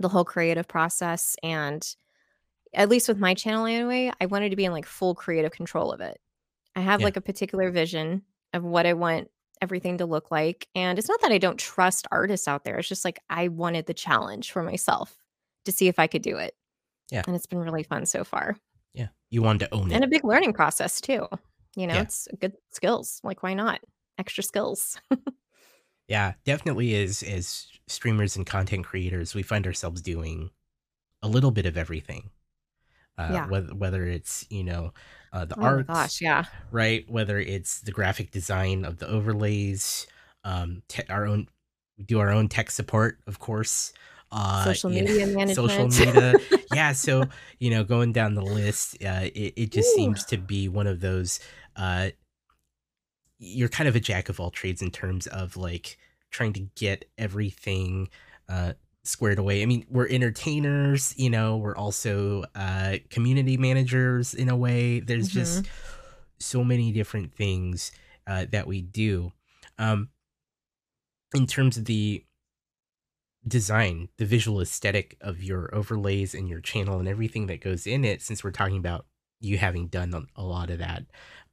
[0.00, 1.86] the whole creative process and
[2.72, 5.92] at least with my channel anyway, I wanted to be in like full creative control
[5.92, 6.18] of it.
[6.74, 7.04] I have Yeah.
[7.04, 9.30] like a particular vision of what I want
[9.62, 10.66] everything to look like.
[10.74, 12.76] And it's not that I don't trust artists out there.
[12.78, 15.16] It's just like I wanted the challenge for myself
[15.66, 16.54] to see if I could do it.
[17.12, 17.22] Yeah.
[17.26, 18.56] And it's been really fun so far.
[18.92, 19.08] Yeah.
[19.30, 19.94] You wanted to own it.
[19.94, 21.28] And a big learning process too.
[21.76, 22.02] You know, Yeah.
[22.02, 23.20] it's good skills.
[23.22, 23.80] Like why not?
[24.18, 24.98] Extra skills.
[26.08, 30.50] Yeah, definitely as as streamers and content creators, we find ourselves doing
[31.22, 32.30] a little bit of everything.
[33.16, 33.46] Uh, Yeah.
[33.48, 34.92] whether whether it's you know
[35.32, 36.44] uh, the Oh gosh, yeah.
[36.70, 37.08] right?
[37.08, 40.06] Whether it's the graphic design of the overlays,
[40.44, 41.48] um, te- our own
[41.96, 43.92] we do our own tech support, of course.
[44.32, 46.34] Uh, Social you know, media social media,
[46.72, 46.92] yeah.
[46.92, 47.24] So
[47.60, 49.94] you know, going down the list, uh, it it just Ooh.
[49.96, 51.38] seems to be one of those.
[51.76, 52.10] Uh,
[53.44, 55.98] you're kind of a jack of all trades in terms of like
[56.30, 58.08] trying to get everything
[58.48, 58.72] uh
[59.06, 59.62] squared away.
[59.62, 65.00] I mean, we're entertainers, you know, we're also uh community managers in a way.
[65.00, 65.66] There's just
[66.38, 67.92] so many different things
[68.26, 69.32] uh that we do.
[69.78, 70.08] Um
[71.34, 72.24] in terms of the
[73.46, 78.04] design, the visual aesthetic of your overlays and your channel and everything that goes in
[78.04, 79.04] it since we're talking about
[79.40, 81.04] you having done a- a lot of that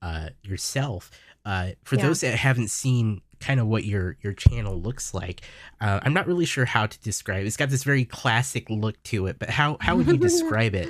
[0.01, 1.11] uh yourself
[1.45, 2.07] uh, for Yeah.
[2.07, 5.41] those that haven't seen kind of what your your channel looks like,
[5.79, 7.43] uh, I'm not really sure how to describe.
[7.43, 7.47] it.
[7.47, 10.87] It's got this very classic look to it, but how how would you describe it?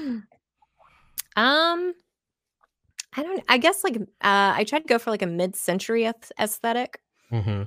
[1.36, 1.94] Um,
[3.16, 3.44] I don't.
[3.48, 6.10] I guess like uh, I tried to go for like a mid-century
[6.40, 7.00] aesthetic.
[7.30, 7.64] hmm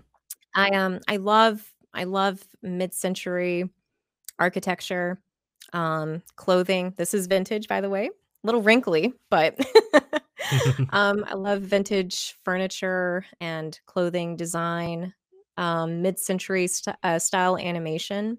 [0.55, 3.69] I um I love I love mid-century
[4.39, 5.21] architecture,
[5.73, 6.93] um, clothing.
[6.97, 8.07] This is vintage, by the way.
[8.07, 8.11] A
[8.47, 9.59] little wrinkly, but
[10.91, 15.15] um, I love vintage furniture and clothing design,
[15.57, 18.39] um, mid-century st- uh, style animation.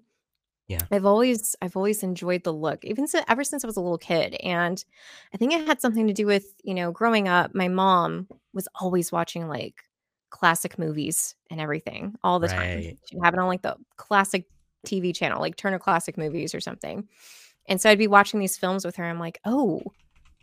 [0.68, 0.80] Yeah.
[0.90, 3.98] I've always I've always enjoyed the look, even si- ever since I was a little
[3.98, 4.84] kid, and
[5.32, 7.54] I think it had something to do with you know growing up.
[7.54, 9.84] My mom was always watching like
[10.30, 12.80] classic movies and everything all the time.
[12.80, 14.46] She'd have it on like the classic
[14.86, 17.08] TV channel, like Turner Classic Movies or something.
[17.68, 19.04] And so I'd be watching these films with her.
[19.04, 19.82] I'm like, oh,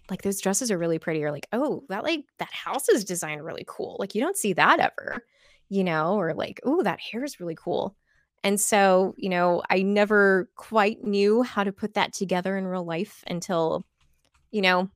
[0.10, 3.44] like those dresses are really pretty, or like, oh, that like that house is designed
[3.44, 3.98] really cool.
[4.00, 5.26] Like you don't see that ever,
[5.70, 7.96] you know, or like, oh, that hair is really cool.
[8.44, 12.86] And so, you know, I never quite knew how to put that together in real
[12.86, 13.86] life until,
[14.52, 14.90] you know,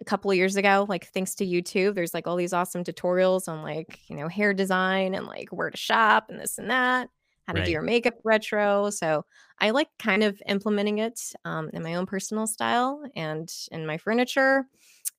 [0.00, 3.46] a couple of years ago, like thanks to YouTube, there's like all these awesome tutorials
[3.46, 7.10] on like, you know, hair design and like where to shop and this and that.
[7.46, 8.90] How to do your makeup retro.
[8.90, 9.24] So
[9.58, 13.98] I like kind of implementing it um, in my own personal style and in my
[13.98, 14.66] furniture.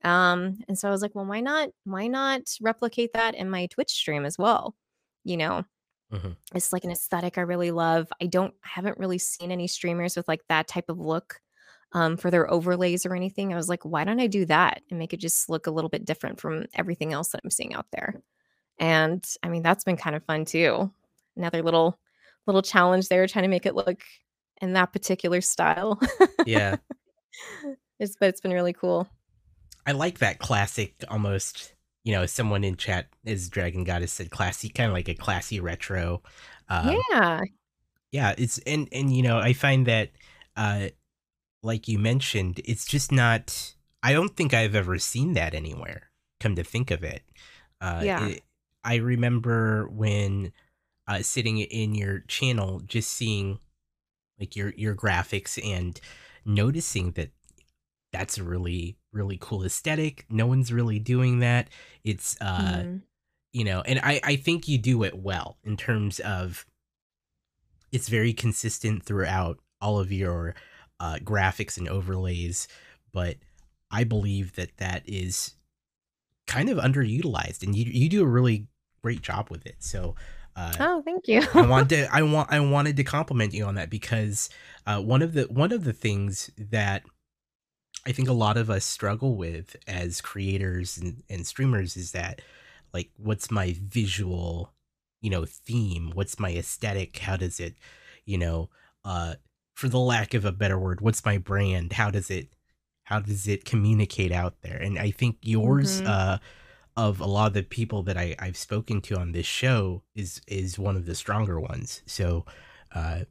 [0.03, 1.69] Um, and so I was like, well, why not?
[1.83, 4.75] Why not replicate that in my Twitch stream as well?
[5.23, 5.63] You know,
[6.09, 6.35] Mhm.
[6.53, 8.07] it's like an aesthetic I really love.
[8.21, 11.41] I don't I haven't really seen any streamers with like that type of look
[11.93, 13.53] um, for their overlays or anything.
[13.53, 15.89] I was like, why don't I do that and make it just look a little
[15.89, 18.21] bit different from everything else that I'm seeing out there?
[18.79, 20.93] And I mean, that's been kind of fun too.
[21.37, 21.99] Another little
[22.47, 24.01] little challenge there, trying to make it look
[24.61, 25.99] in that particular style.
[26.45, 26.77] Yeah.
[27.99, 29.07] it's but it's been really cool.
[29.85, 34.69] I like that classic almost, you know, someone in chat is Dragon Goddess said classy,
[34.69, 36.21] kind of like a classy retro.
[36.69, 37.41] Um, yeah.
[38.11, 40.11] yeah, it's and and you know, I find that
[40.55, 40.87] uh
[41.63, 46.09] like you mentioned, it's just not I don't think I've ever seen that anywhere.
[46.39, 47.23] Come to think of it.
[47.81, 48.27] Uh Yeah.
[48.27, 48.41] it-
[48.87, 50.51] I remember when
[51.07, 53.59] uh sitting in your channel just seeing
[54.39, 55.99] like your your graphics and
[56.45, 57.31] noticing that
[58.11, 60.25] that's a really really cool aesthetic.
[60.29, 61.69] No one's really doing that.
[62.03, 63.01] It's uh Mhm.
[63.53, 66.65] you know and i i think you do it well in terms of
[67.91, 70.55] it's very consistent throughout all of your
[70.99, 72.67] uh graphics and overlays
[73.13, 73.37] but
[73.91, 75.55] i believe that that is
[76.47, 78.67] kind of underutilized and you you do a really
[79.01, 80.15] great job with it so
[80.55, 81.41] uh Oh, thank you.
[81.53, 84.49] I want to I want I wanted to compliment you on that because
[84.87, 87.03] uh, one of the one of the things that
[88.05, 92.41] I think a lot of us struggle with as creators and, and streamers is that
[92.93, 94.71] like what's my visual
[95.21, 97.75] you know theme what's my aesthetic how does it
[98.25, 98.69] you know
[99.03, 99.35] uh
[99.73, 102.49] for the lack of a better word what's my brand how does it
[103.05, 106.07] how does it communicate out there and i think yours Mhm.
[106.07, 106.37] uh
[106.97, 110.41] of a lot of the people that I, I've spoken to on this show is
[110.47, 112.01] is one of the stronger ones.
[112.05, 112.45] So
[112.93, 113.21] uh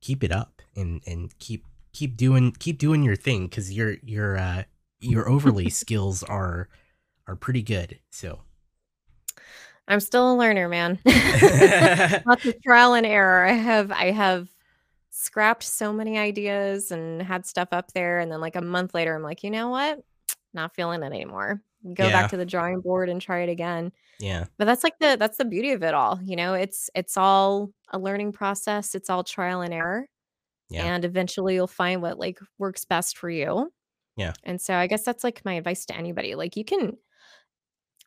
[0.00, 4.38] keep it up and and keep keep doing keep doing your thing because your your
[4.38, 4.62] uh
[5.00, 6.68] your overlay skills are
[7.26, 7.98] are pretty good.
[8.10, 8.40] So
[9.86, 10.98] I'm still a learner, man.
[12.26, 13.46] Lots of trial and error.
[13.46, 14.48] I have I have
[15.10, 19.14] scrapped so many ideas and had stuff up there and then like a month later
[19.14, 20.02] I'm like, "You know what?
[20.54, 21.62] Not feeling it anymore."
[21.94, 22.10] Go Yeah.
[22.22, 23.92] back to the drawing board and try it again.
[24.18, 26.54] yeah, But that's like the that's the beauty of it all, you know?
[26.54, 28.94] It's it's all a learning process.
[28.94, 30.06] It's all trial and error.
[30.70, 30.84] Yeah.
[30.84, 33.72] And eventually you'll find what like works best for you.
[34.16, 34.32] Yeah.
[34.44, 36.34] And so I guess that's like my advice to anybody.
[36.34, 36.96] Like you can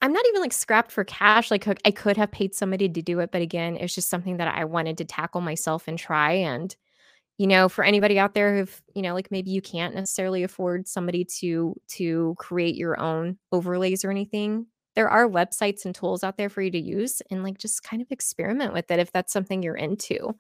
[0.02, 1.52] I'm not even like scrapped for cash.
[1.52, 4.48] Like I could have paid somebody to do it, but again, it's just something that
[4.54, 6.32] I wanted to tackle myself and try.
[6.34, 6.76] And
[7.38, 10.88] you know, for anybody out there who've you know, like maybe you can't necessarily afford
[10.88, 16.38] somebody to to create your own overlays or anything, there are websites and tools out
[16.38, 19.34] there for you to use and like just kind of experiment with it if that's
[19.34, 20.36] something you're into.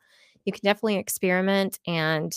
[0.45, 2.35] You can definitely experiment and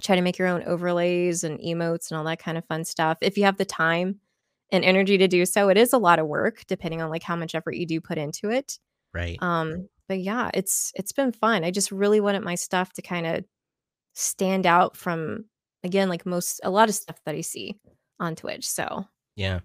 [0.00, 3.18] try to make your own overlays and emotes and all that kind of fun stuff.
[3.20, 4.20] If you have the time
[4.72, 7.36] and energy to do so, it is a lot of work depending on like how
[7.36, 8.78] much effort you do put into it.
[9.12, 9.38] right.
[9.42, 11.62] Um, but yeah, it's it's been fun.
[11.62, 13.44] I just really wanted my stuff to kind of
[14.12, 15.44] stand out from
[15.84, 17.78] again like most a lot of stuff that I see
[18.18, 18.68] on Twitch.
[18.68, 19.60] So yeah.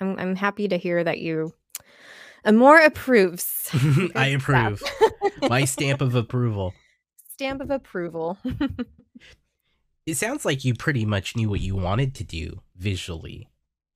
[0.00, 3.70] I'm I'm happy to hear that you uh, Amore approves.
[4.16, 4.82] I approve.
[5.48, 6.74] My stamp of approval.
[7.34, 8.38] Stamp of approval.
[10.04, 13.48] It sounds like you pretty much knew what you wanted to do visually.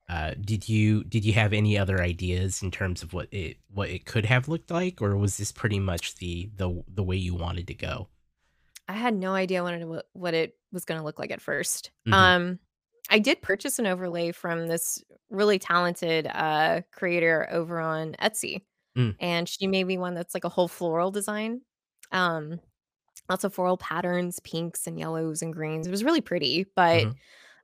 [0.08, 3.88] Uh, did you did you have any other ideas in terms of what it what
[3.88, 7.34] it could have looked like, or was this pretty much the the the way you
[7.34, 8.08] wanted to go?
[8.88, 11.90] I had no idea what it, what it was going to look like at 1st
[12.06, 12.12] Mhm.
[12.12, 12.58] Um,
[13.10, 18.62] I did purchase an overlay from this really talented uh, creator over on Etsy,
[18.96, 19.16] Mm.
[19.20, 21.62] and she made me one that's like a whole floral design.
[22.12, 22.60] Um,
[23.28, 25.86] lots of floral patterns, pinks and yellows and greens.
[25.86, 27.16] It was really pretty, but Mhm.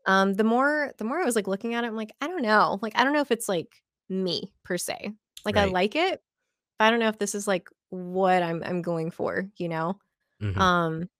[0.07, 2.43] Um, the more the more I was like looking at it, I'm like, I don't
[2.43, 5.13] know, like I don't know if it's like me per se.
[5.45, 6.23] Like I like it,
[6.79, 9.99] but I don't know if this is like what I'm I'm going for, you know.
[10.43, 10.61] Mhm.
[10.61, 11.11] Um,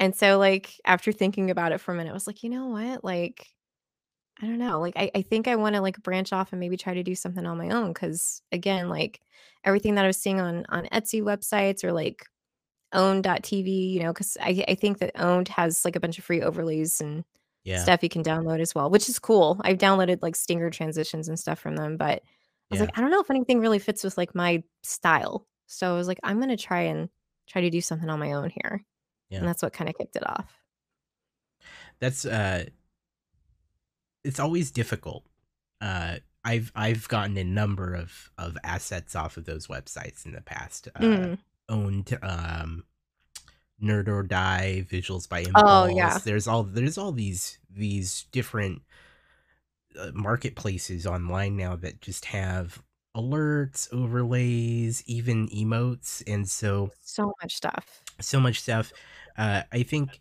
[0.00, 2.68] and so like after thinking about it for a minute, I was like, you know
[2.68, 3.04] what?
[3.04, 3.48] Like,
[4.40, 4.80] I don't know.
[4.80, 7.14] Like I, I think I want to like branch off and maybe try to do
[7.14, 7.94] something on my own.
[7.94, 9.20] Cause again, like
[9.64, 12.26] everything that I was seeing on on Etsy websites or like
[12.92, 16.42] own3d.tv, you know, because I, I think that OWN3D has like a bunch of free
[16.42, 17.24] overlays and
[17.64, 17.82] yeah.
[17.82, 19.60] stuff you can download as well, which is cool.
[19.62, 22.22] I've downloaded like stinger transitions and stuff from them, but I
[22.70, 22.86] was Yeah.
[22.86, 25.46] like, I don't know if anything really fits with like my style.
[25.66, 27.08] So I was like, I'm gonna try and
[27.48, 28.84] try to do something on my own here.
[29.30, 29.38] Yeah.
[29.38, 30.52] And that's what kind of kicked it off.
[32.00, 32.64] That's uh
[34.24, 35.24] it's always difficult.
[35.80, 40.40] Uh I've I've gotten a number of of assets off of those websites in the
[40.40, 40.88] past.
[40.94, 41.38] Uh Mm,
[41.70, 42.18] OWN3D
[42.60, 42.84] um
[43.82, 46.18] Nerd or Die, Visuals by Oh, yeah.
[46.18, 48.82] There's all there's all these these different
[49.98, 52.82] uh, marketplaces online now that just have
[53.16, 58.02] alerts, overlays, even emotes, and so So much stuff.
[58.20, 58.92] so much stuff.
[59.36, 60.20] Uh, I think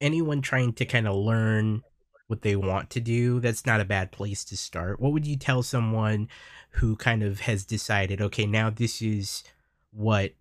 [0.00, 1.82] anyone trying to kind of learn
[2.28, 5.00] what they want to do, that's not a bad place to start.
[5.00, 6.28] What would you tell someone
[6.70, 9.44] who kind of has decided, okay, now this is
[9.92, 10.32] what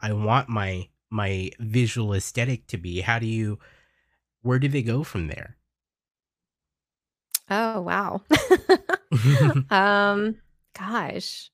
[0.00, 3.00] I want my my visual aesthetic to be?
[3.00, 3.58] How do you
[4.42, 5.56] where do they go from there?
[7.50, 8.20] Oh, wow.
[9.70, 10.36] Um,
[10.78, 11.50] gosh.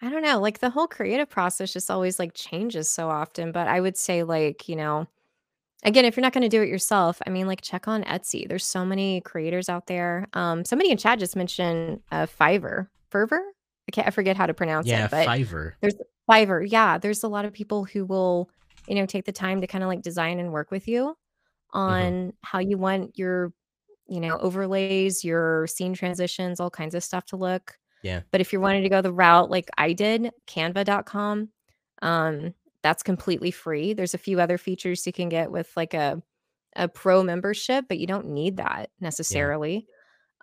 [0.00, 3.66] I don't know, like, the whole creative process just always, like, changes so often, but
[3.66, 5.08] I would say, like, you know,
[5.82, 8.48] again, if you're not gonna do it yourself, I mean, like, check on Etsy.
[8.48, 10.28] There's so many creators out there.
[10.34, 12.88] Um, somebody in chat just mentioned, uh, Fiverr.
[13.10, 13.40] Fiverr?
[13.88, 15.72] I can't I forget how to pronounce yeah, it, but Fiverr.
[15.80, 15.94] there's
[16.28, 18.50] Fiverr, yeah, there's a lot of people who will,
[18.86, 21.16] you know, take the time to kinda, like, design and work with you
[21.86, 23.52] hmm on how you want your,
[24.08, 27.78] you know, overlays, your scene transitions, all kinds of stuff to look.
[28.02, 31.50] Yeah, But if you're wanting to go the route like I did, canva.com,
[32.02, 33.92] um, that's completely free.
[33.94, 36.22] There's a few other features you can get with like a
[36.76, 38.90] a pro membership, but you don't need that
[39.28, 39.88] yeah, necessarily.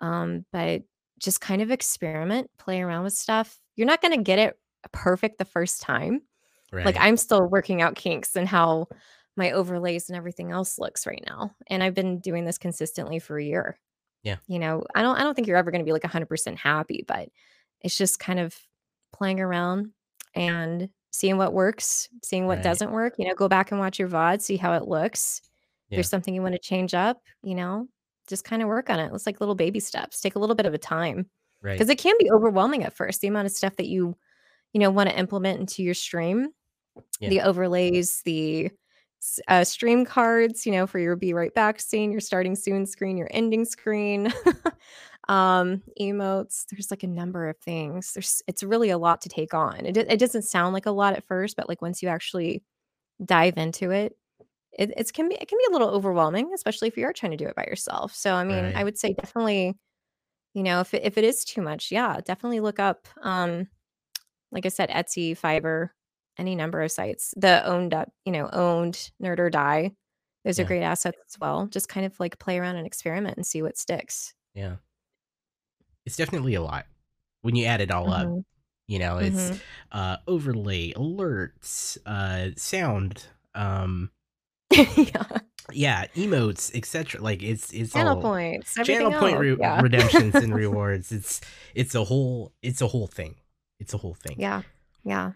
[0.00, 0.82] Um, but
[1.18, 3.58] just kind of experiment, play around with stuff.
[3.76, 4.58] You're not going to get it
[4.92, 6.22] perfect the first time.
[6.84, 6.96] Like.
[6.98, 8.88] I'm still working out kinks and how
[9.36, 11.54] my overlays and everything else looks right now.
[11.68, 13.78] And I've been doing this consistently for a year.
[14.22, 17.04] Yeah, You know, I don't I don't think you're ever gonna be like 100% happy,
[17.06, 17.28] but
[17.80, 18.56] it's just kind of
[19.12, 19.92] playing around
[20.34, 22.62] and seeing what works, seeing what right.
[22.62, 25.40] doesn't work, you know, go back and watch your VOD, see how it looks.
[25.44, 25.50] If
[25.88, 27.88] Yeah, there's something you wanna change up, you know,
[28.28, 29.12] just kinda work on it.
[29.14, 30.20] It's like little baby steps.
[30.20, 31.30] Take a little bit of a time
[31.62, 31.74] right.
[31.78, 34.16] because it can be overwhelming at first, the amount of stuff that you,
[34.76, 36.50] you know, wanna implement into your stream
[37.20, 38.70] Yeah, the overlays, the
[39.48, 43.16] uh, stream cards, you know, for your be right back scene, your starting soon screen,
[43.16, 44.32] your ending screen,
[45.28, 46.66] um, emotes.
[46.70, 48.12] There's, like, a number of things.
[48.14, 49.86] There's it's really a lot to take on.
[49.86, 52.62] It it doesn't sound like a lot at first, but, like, once you actually
[53.24, 54.16] dive into it,
[54.72, 57.32] it it's can be it can be a little overwhelming, especially if you are trying
[57.32, 58.14] to do it by yourself.
[58.14, 59.78] So, I mean, I would say definitely,
[60.54, 63.68] you know, if it if it is too much, yeah, definitely look up, um
[64.56, 65.90] like I said, Etsy, Fiverr,
[66.38, 67.32] any number of sites.
[67.36, 69.92] The owned up, you know, OWN3D Nerd or Die.
[70.44, 71.66] Those are great assets as well.
[71.66, 74.32] Just kind of like play around and experiment and see what sticks.
[74.54, 74.76] yeah.
[76.06, 76.86] It's definitely a lot
[77.42, 78.28] when you add it all up.
[78.28, 78.44] Mhm.
[78.88, 79.60] You know, it's Mhm.
[79.92, 83.24] uh overlay, alerts, uh sound,
[83.56, 84.10] um
[84.72, 85.38] Yeah.
[85.72, 87.20] yeah, emotes, etc.
[87.20, 89.80] Like it's it's Channel all points, channel point re- Yeah.
[89.80, 91.10] redemptions and rewards.
[91.10, 91.40] It's
[91.74, 93.34] it's a whole it's a whole thing.
[93.78, 94.36] It's a whole thing.
[94.38, 94.62] Yeah.
[95.04, 95.32] Yeah.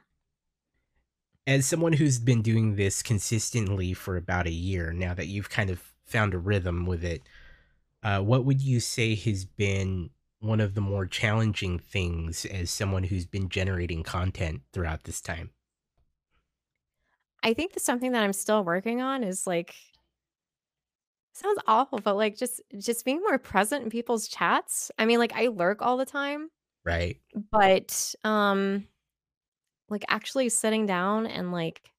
[1.47, 5.71] As someone who's been doing this consistently for about a year now that you've kind
[5.71, 7.23] of found a rhythm with it,
[8.03, 13.05] uh, what would you say has been one of the more challenging things as someone
[13.05, 15.51] who's been generating content throughout this time?
[17.43, 19.75] I think that something that I'm still working on is like
[21.33, 24.91] sounds awful, but like just just being more present in people's chats.
[24.99, 26.51] I mean, like I lurk all the time,
[26.91, 27.21] Right?
[27.51, 28.87] but um
[29.89, 31.91] like actually sitting down and like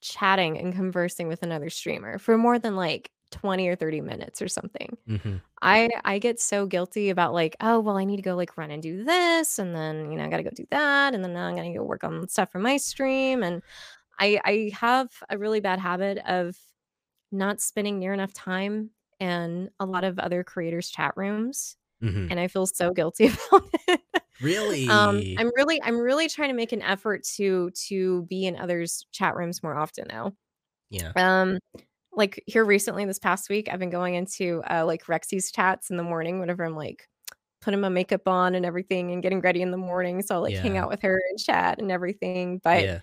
[0.00, 4.48] chatting and conversing with another streamer for more than like 20 or 30 minutes or
[4.48, 4.96] something.
[5.06, 8.56] hmm I I get so guilty about like, oh, well, I need to go like
[8.58, 11.24] run and do this and then, you know, I got to go do that and
[11.24, 13.62] then now I'm going to go work on stuff for my stream and
[14.20, 16.56] I I have a really bad habit of
[17.32, 18.90] not spending near enough time
[19.20, 23.68] in a lot of other creators chat rooms hmm and I feel so guilty about
[23.88, 24.00] it.
[24.88, 25.38] Um, Really?
[25.38, 29.36] I'm really I'm really trying to make an effort to to be in others' chat
[29.36, 30.32] rooms more often now.
[30.90, 31.14] Yeah.
[31.16, 31.58] Um,
[32.12, 35.96] like here recently this past week, I've been going into uh like Rexy's chats in
[35.98, 37.08] the morning whenever I'm like
[37.62, 40.22] putting my makeup on and everything and getting ready in the morning.
[40.22, 42.60] So I'll like hang out with her and chat and everything.
[42.64, 43.00] But Yeah.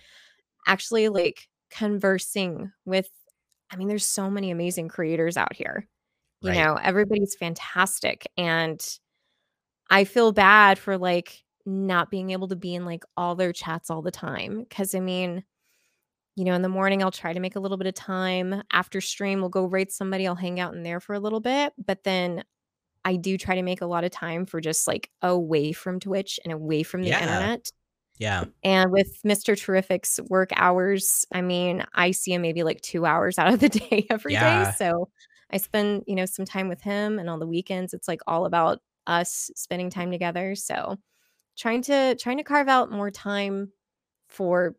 [0.68, 3.10] actually like conversing with
[3.72, 5.88] I mean, there's so many amazing creators out here.
[6.42, 6.54] You Right.
[6.54, 8.28] know, everybody's fantastic.
[8.38, 8.82] And
[9.90, 13.90] I feel bad for, like, not being able to be in, like, all their chats
[13.90, 14.60] all the time.
[14.64, 15.44] Because I mean,
[16.36, 18.64] you know, in the morning, I'll try to make a little bit of time.
[18.72, 21.74] After stream, we'll go rate somebody, I'll hang out in there for a little bit,
[21.86, 22.44] but then
[23.06, 26.40] I do try to make a lot of time for just, like, away from Twitch
[26.46, 27.20] and away from the Yeah.
[27.20, 27.72] internet.
[28.20, 28.46] Yeah.
[28.64, 29.56] And with Mr.
[29.56, 33.70] Terrific's work hours, I mean, I see him maybe, like, 2 hours out of the
[33.90, 34.76] day every day, Yeah.
[34.76, 35.10] so
[35.52, 38.46] I spend, you know, some time with him, and on the weekends, it's, like, all
[38.46, 40.98] about us spending time together, so
[41.58, 43.72] trying to trying to carve out more time
[44.30, 44.76] for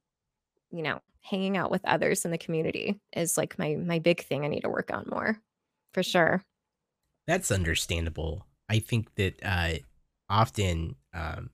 [0.70, 4.44] you know, hanging out with others in the community is like my my big thing
[4.44, 5.40] I need to work on more.
[5.92, 6.44] For sure.
[7.26, 8.46] That's understandable.
[8.68, 9.74] I think that uh
[10.28, 11.50] often um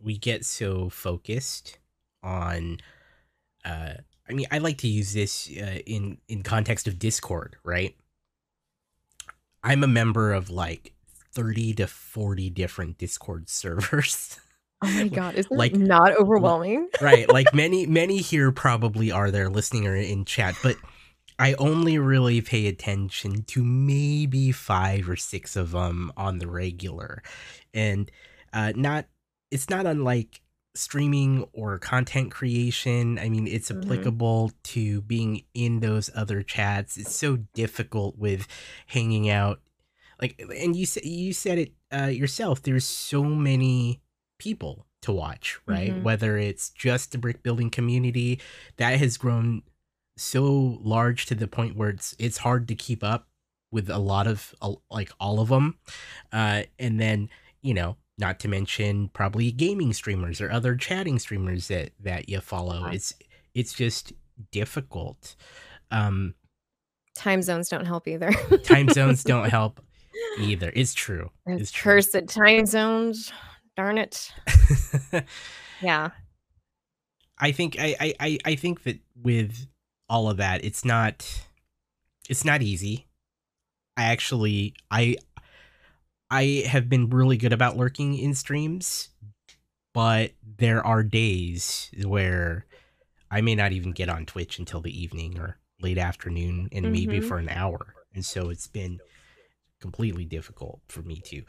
[0.00, 1.78] we get so focused
[2.22, 2.78] on
[3.64, 3.94] uh
[4.28, 7.96] I mean I like to use this uh, in in context of Discord, right?
[9.62, 10.92] I'm a member of like
[11.36, 14.40] 30 to 40 different Discord servers.
[14.82, 16.88] Oh my god, is like not overwhelming?
[17.00, 20.76] right, like many many here probably are there listening or in chat, but
[21.38, 27.22] I only really pay attention to maybe 5 or 6 of them on the regular.
[27.72, 28.10] And
[28.52, 29.06] uh not
[29.50, 30.42] it's not unlike
[30.74, 33.18] streaming or content creation.
[33.18, 33.82] I mean, it's mm-hmm.
[33.82, 34.56] applicable mm-hmm.
[34.62, 36.96] to being in those other chats.
[36.96, 38.46] It's so difficult with
[38.86, 39.60] hanging out
[40.20, 44.00] like and you said you said it uh, yourself there's so many
[44.38, 45.90] people to watch, right?
[45.92, 46.02] Mm-hmm.
[46.02, 48.40] Whether it's just the brick building community
[48.76, 49.62] that has grown
[50.16, 53.28] so large to the point where it's it's hard to keep up
[53.70, 55.78] with a lot of uh, like all of them.
[56.32, 57.28] Uh and then,
[57.62, 62.40] you know, not to mention probably gaming streamers or other chatting streamers that that you
[62.40, 62.86] follow.
[62.86, 63.14] It's
[63.54, 64.12] it's just
[64.50, 65.36] difficult.
[65.90, 66.34] Um
[67.14, 68.32] time zones don't help either.
[68.64, 69.80] time zones don't help
[70.38, 70.72] either.
[70.74, 71.30] It's true.
[71.46, 71.92] It's, true.
[71.92, 73.32] cursed time zones
[73.76, 74.32] darn it.
[75.82, 76.10] yeah.
[77.38, 79.66] I think I, I I think that with
[80.08, 81.46] all of that, it's not
[82.28, 83.06] it's not easy.
[83.96, 85.16] I actually I
[86.30, 89.10] I have been really good about lurking in streams,
[89.92, 92.66] but there are days where
[93.30, 96.92] I may not even get on Twitch until the evening or late afternoon and mm-hmm.
[96.92, 97.94] maybe for an hour.
[98.14, 98.98] And so it's been
[99.86, 101.44] completely difficult for me to.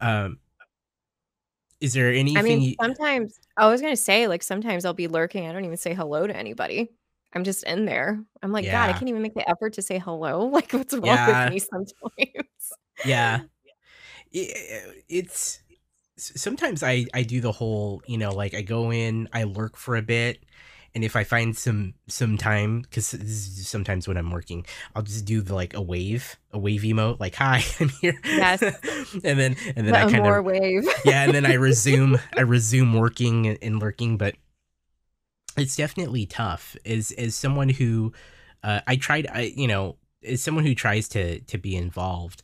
[0.00, 0.38] Um,
[1.80, 2.36] is there anything?
[2.36, 5.46] I mean, sometimes I was gonna say, like, sometimes I'll be lurking.
[5.48, 6.90] I don't even say hello to anybody.
[7.34, 8.24] I'm just in there.
[8.42, 10.46] I'm like, God, I can't even make the effort to say hello.
[10.52, 11.26] Like, what's wrong Yeah.
[11.26, 12.72] with me sometimes?
[13.02, 13.40] Yeah.
[14.32, 15.60] It's
[16.16, 19.96] sometimes I I do the whole, you know, like I go in, I lurk for
[19.96, 20.44] a bit,
[20.98, 23.06] and if I find some some time, because
[23.68, 27.36] sometimes when I'm working, I'll just do the like a wave, a wave emote, like
[27.36, 28.62] "Hi, I'm here." Yes.
[29.22, 30.88] and then and then I kind of wave.
[31.04, 34.34] yeah, and then I resume I resume working and lurking, but
[35.56, 36.76] it's definitely tough.
[36.84, 38.12] As as someone who
[38.64, 42.42] uh, I tried, I you know, as someone who tries to to be involved,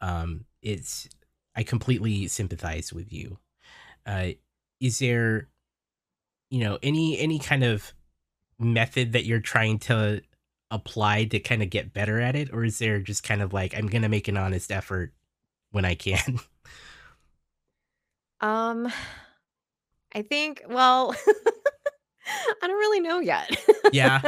[0.00, 1.08] um, it's
[1.56, 3.38] I completely sympathize with you.
[4.06, 4.28] Uh,
[4.80, 5.48] is there
[6.50, 7.92] you know any any kind of
[8.58, 10.22] method that you're trying to
[10.70, 13.76] apply to kind of get better at it or is there just kind of like
[13.76, 15.12] i'm gonna make an honest effort
[15.70, 16.40] when i can
[18.40, 18.90] um
[20.14, 21.14] i think well
[22.62, 23.48] i don't really know yet
[23.92, 24.20] yeah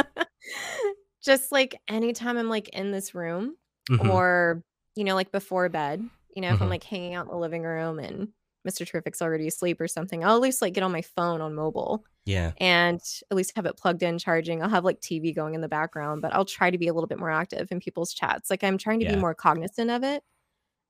[1.24, 3.56] just like anytime i'm like in this room
[3.90, 4.08] mm-hmm.
[4.08, 4.62] or
[4.94, 6.00] you know like before bed
[6.36, 6.62] you know if mm-hmm.
[6.62, 8.28] i'm like hanging out in the living room and
[8.68, 8.86] Mr.
[8.86, 12.04] Terrific's already asleep or something, I'll at least like get on my phone on mobile.
[12.26, 12.52] Yeah.
[12.58, 13.00] And
[13.30, 14.62] at least have it plugged in charging.
[14.62, 17.08] I'll have like TV going in the background, but I'll try to be a little
[17.08, 18.50] bit more active in people's chats.
[18.50, 19.14] Like I'm trying to yeah.
[19.14, 20.22] be more cognizant of it.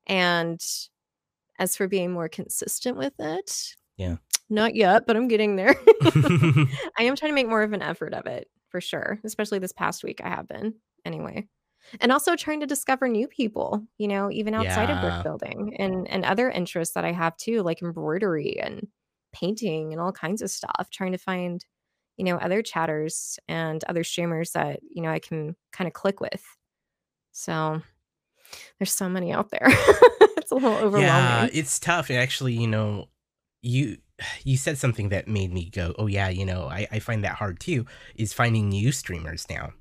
[0.06, 0.60] And
[1.58, 4.16] as for being more consistent with it, yeah.
[4.50, 5.74] Not yet, but I'm getting there.
[6.02, 9.72] I am trying to make more of an effort of it for sure, especially this
[9.72, 10.74] past week I have been.
[11.04, 11.48] Anyway
[12.00, 16.08] and also trying to discover new people you know even outside of brick building and
[16.08, 18.86] and other interests that i have too like embroidery and
[19.32, 21.64] painting and all kinds of stuff trying to find
[22.16, 26.20] you know other chatters and other streamers that you know i can kind of click
[26.20, 26.42] with.
[27.32, 27.80] So
[28.78, 29.68] there's so many out there.
[30.38, 31.02] It's a little overwhelming.
[31.02, 33.08] yeah it's tough actually you know
[33.60, 33.98] you
[34.44, 37.34] you said something that made me go oh yeah you know I, I find that
[37.34, 37.84] hard too
[38.16, 39.72] is finding new streamers now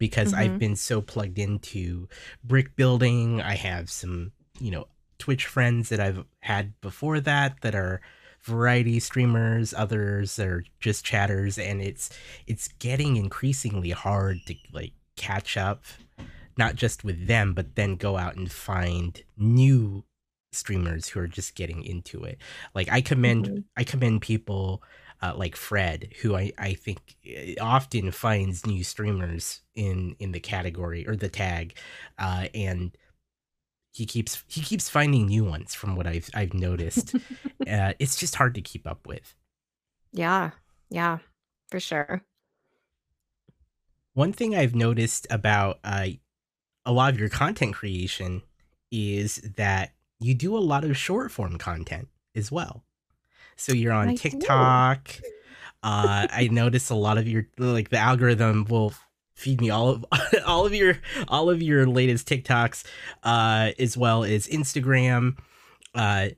[0.00, 0.40] because mm-hmm.
[0.40, 2.08] I've been so plugged into
[2.42, 3.40] brick building.
[3.40, 4.88] I have some, you know,
[5.18, 8.00] Twitch friends that I've had before that that are
[8.42, 12.10] variety streamers, others are just chatters, and it's
[12.48, 15.84] it's getting increasingly hard to like catch up,
[16.56, 20.04] not just with them, but then go out and find new
[20.52, 22.38] streamers who are just getting into it.
[22.74, 23.58] Like I commend mm-hmm.
[23.76, 24.82] I commend people
[25.22, 30.40] uh, like Fred, who I, I think eh, often finds new streamers in in the
[30.40, 31.76] category or the tag,
[32.18, 32.96] uh, and
[33.92, 37.14] he keeps he keeps finding new ones from what I've I've noticed.
[37.68, 39.34] uh, it's just hard to keep up with.
[40.12, 40.50] Yeah,
[40.88, 41.18] yeah,
[41.70, 42.22] for sure.
[44.14, 46.08] One thing I've noticed about uh,
[46.84, 48.42] a lot of your content creation
[48.90, 52.84] is that you do a lot of short form content as well.
[53.60, 55.20] So you're on I TikTok.
[55.82, 58.94] Uh, I notice a lot of your like the algorithm will
[59.34, 60.04] feed me all of
[60.46, 60.96] all of your
[61.28, 62.84] all of your latest TikToks,
[63.22, 65.36] uh, as well as Instagram.
[65.94, 66.30] Uh,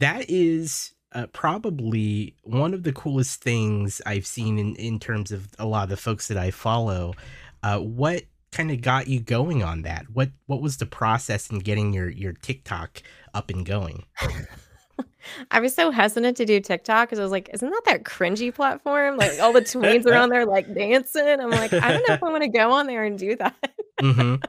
[0.00, 5.48] that is uh, probably one of the coolest things I've seen in in terms of
[5.58, 7.14] a lot of the folks that I follow.
[7.62, 10.06] Uh, what kind of got you going on that?
[10.12, 13.02] What what was the process in getting your your TikTok
[13.34, 14.06] up and going?
[15.50, 18.54] I was so hesitant to do TikTok because I was like, isn't that that cringy
[18.54, 19.16] platform?
[19.16, 21.40] Like all the tweens are on there like dancing.
[21.40, 23.56] I'm like, I don't know if I want to go on there and do that.
[24.00, 24.36] hmm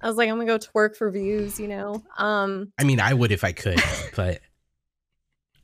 [0.00, 2.02] I was like, I'm gonna go twerk for views, you know.
[2.16, 3.80] Um, I mean, I would if I could,
[4.16, 4.40] but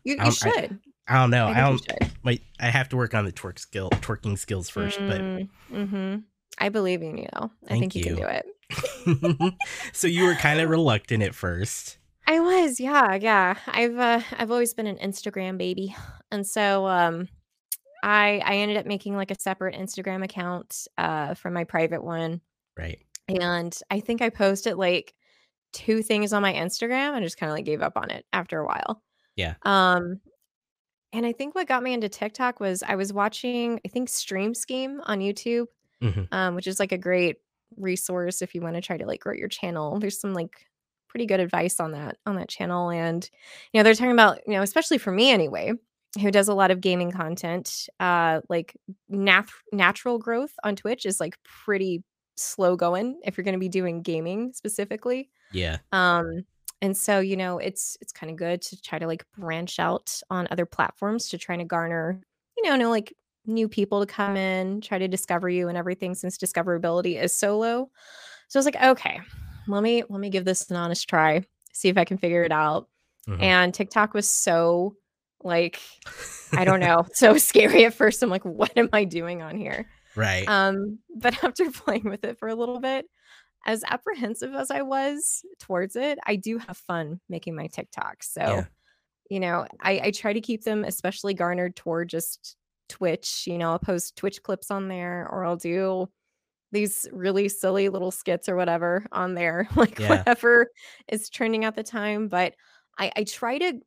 [0.04, 0.80] you, you Um, I- should.
[1.08, 1.46] I don't know.
[1.46, 1.88] I I, don't.
[2.24, 4.98] Wait, I have to work on the twerk skill, twerking skills first.
[4.98, 6.16] Mm-hmm.
[6.58, 7.28] I believe in you.
[7.32, 9.54] I Thank think you, can do it.
[9.92, 13.56] So you were kind of reluctant at first, I was, yeah, yeah.
[13.66, 15.94] I've uh, I've always been an Instagram baby,
[16.30, 17.28] and so um,
[18.02, 22.40] I I ended up making like a separate Instagram account uh from my private one,
[22.76, 22.98] right?
[23.28, 25.14] and I think I posted like
[25.72, 28.60] two things on my Instagram and just kind of like gave up on it after
[28.60, 29.02] a while.
[29.36, 29.54] Yeah.
[29.62, 30.20] Um,
[31.12, 34.54] and I think what got me into TikTok was I was watching I think Stream
[34.54, 35.66] Scheme on YouTube,
[36.00, 37.36] hmm um, which is like a great
[37.76, 39.98] resource if you want to try to like grow your channel.
[39.98, 40.66] There's some like
[41.08, 43.28] pretty good advice on that on that channel, and
[43.72, 45.72] you know they're talking about you know especially for me anyway,
[46.20, 48.76] who does a lot of gaming content, uh, like
[49.08, 52.02] nat- natural growth on Twitch is like pretty
[52.36, 55.30] slow going if you're going to be doing gaming specifically.
[55.52, 55.78] Yeah.
[55.92, 56.44] Um,
[56.82, 60.20] and so you know it's it's kind of good to try to like branch out
[60.30, 62.20] on other platforms to try to garner
[62.56, 63.14] you know no like
[63.46, 67.58] new people to come in try to discover you and everything since discoverability is so
[67.58, 67.88] low
[68.48, 69.20] so i was like okay
[69.68, 71.42] let me let me give this an honest try
[71.72, 72.88] see if i can figure it out
[73.28, 73.42] Mhm.
[73.42, 74.94] and tiktok was so
[75.42, 75.80] like
[76.52, 79.88] i don't know so scary at first i'm like what am i doing on here
[80.14, 80.48] Right.
[80.48, 83.04] um, but after playing with it for a little bit,
[83.66, 88.22] as apprehensive as I was towards it, I do have fun making my TikToks.
[88.22, 88.64] So, Yeah.
[89.28, 92.56] you know, I, I try to keep them especially garnered toward just
[92.88, 93.44] Twitch.
[93.46, 96.08] You know, I'll post Twitch clips on there or I'll do
[96.76, 100.24] these really silly little skits or whatever on there, like Yeah.
[100.26, 100.70] whatever
[101.08, 102.28] is trending at the time.
[102.28, 102.54] But
[102.98, 103.80] I, I try to,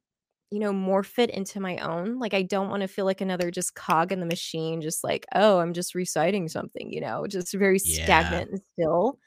[0.52, 2.20] you know, morph it into my own.
[2.20, 5.26] Like I don't want to feel like another just cog in the machine, just like,
[5.36, 8.42] oh, I'm just reciting something, you know, just very Yeah.
[8.42, 9.20] stagnant and still.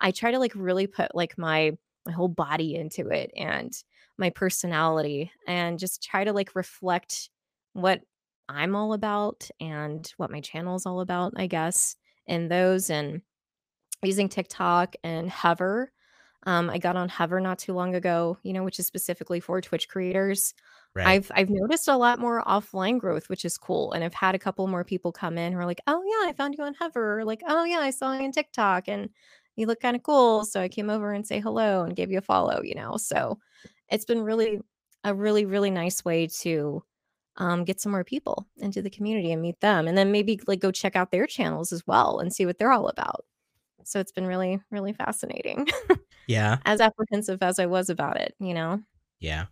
[0.00, 1.72] I try to like really put like my
[2.06, 3.72] my whole body into it and
[4.16, 7.28] my personality and just try to like reflect
[7.74, 8.00] what
[8.48, 11.96] I'm all about and what my channel is all about, I guess,
[12.28, 13.22] in those and
[14.02, 15.92] using TikTok and Hover.
[16.44, 19.60] Um, I got on Hover not too long ago, you know, which is specifically for
[19.60, 20.54] Twitch creators.
[20.94, 21.06] Right.
[21.06, 23.92] I've I've noticed a lot more offline growth, which is cool.
[23.92, 26.32] And I've had a couple more people come in who are like, "Oh yeah, I
[26.32, 29.10] found you on Hover," or like, "Oh yeah, I saw you on TikTok, and
[29.56, 32.18] you look kind of cool, so I came over and say hello and gave you
[32.18, 33.38] a follow." You know, so
[33.90, 34.60] it's been really
[35.04, 36.82] a really really nice way to
[37.38, 40.60] um, get some more people into the community and meet them, and then maybe like
[40.60, 43.24] go check out their channels as well and see what they're all about.
[43.84, 45.66] So it's been really really fascinating.
[46.26, 46.58] yeah.
[46.66, 48.82] as apprehensive as I was about it, you know.
[49.20, 49.46] Yeah.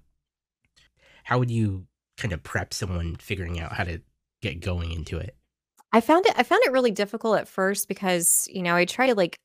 [1.24, 4.01] How would you kind of prep someone figuring out how to
[4.43, 5.37] get going into it?
[5.93, 9.07] I found it I found it really difficult at first because, you know, I try
[9.07, 9.39] to like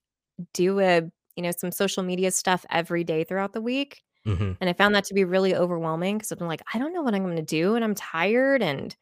[0.53, 1.01] do a,
[1.35, 4.01] you know, some social media stuff every day throughout the week.
[4.25, 7.01] Hmm And I found that to be really overwhelming because I'm like, I don't know
[7.01, 7.75] what I'm going to do.
[7.75, 8.61] And I'm tired.
[8.61, 8.95] And,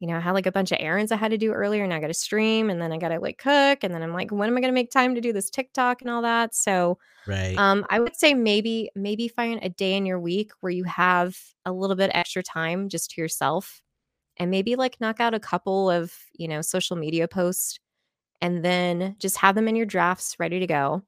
[0.00, 1.92] you know, I had like a bunch of errands I had to do earlier and
[1.92, 3.84] I got to stream and then I got to like cook.
[3.84, 6.00] And then I'm like, when am I going to make time to do this TikTok
[6.02, 6.54] and all that?
[6.54, 7.64] So, Right.
[7.64, 11.38] um, I would say maybe, maybe find a day in your week where you have
[11.66, 13.82] a little bit extra time just to yourself
[14.38, 17.78] and maybe like knock out a couple of, you know, social media posts
[18.40, 21.02] and then just have them in your drafts ready to go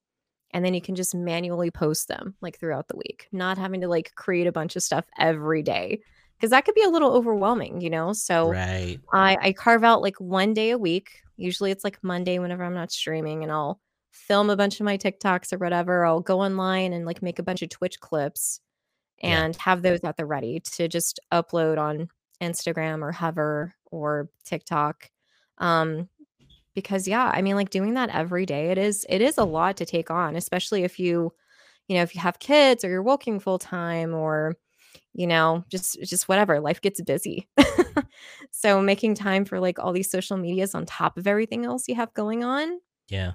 [0.55, 3.89] and then you can just manually post them like throughout the week not having to
[3.89, 6.01] like create a bunch of stuff every day
[6.37, 8.99] because that could be a little overwhelming you know so right.
[9.13, 12.75] I, I carve out like one day a week usually it's like monday whenever i'm
[12.75, 13.81] not streaming and i'll
[14.13, 17.43] film a bunch of my tiktoks or whatever i'll go online and like make a
[17.43, 18.61] bunch of twitch clips
[19.21, 19.45] Yeah.
[19.45, 22.09] and have those at the ready to just upload on
[22.41, 25.11] instagram or hover or tiktok
[25.59, 26.09] um
[26.75, 29.77] because yeah i mean like doing that every day it is it is a lot
[29.77, 31.33] to take on especially if you
[31.89, 34.55] you know if you have kids or you're working full time or
[35.13, 37.49] you know just just whatever life gets busy
[38.51, 41.95] so making time for like all these social medias on top of everything else you
[41.95, 43.33] have going on Yeah.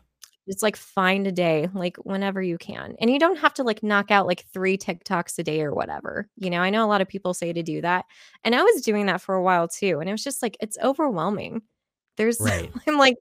[0.47, 2.95] It's like find a day, like whenever you can.
[2.99, 6.27] And you don't have to like knock out like three TikToks a day or whatever.
[6.37, 8.05] You know, I know a lot of people say to do that.
[8.43, 9.99] And I was doing that for a while too.
[9.99, 11.61] And it was just like, it's overwhelming.
[12.19, 12.75] There's, Right.
[12.87, 13.17] I'm like,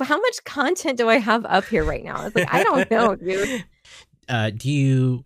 [0.00, 2.26] how much content do I have up here right now?
[2.26, 3.64] It's like, I don't know, dude.
[4.28, 5.24] uh, do you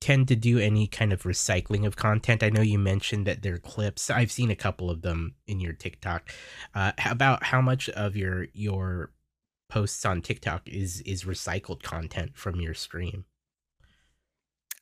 [0.00, 2.42] tend to do any kind of recycling of content?
[2.42, 4.10] I know you mentioned that there are clips.
[4.10, 6.30] I've seen a couple of them in your TikTok.
[6.74, 9.12] Uh, how about how much of your your
[9.68, 13.24] posts on TikTok is is recycled content from your stream?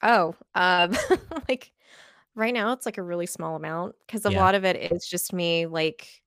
[0.02, 0.96] Oh, um,
[1.48, 1.72] like
[2.34, 4.36] right now it's like a really small amount because a Yeah.
[4.36, 6.22] lot of it is just me like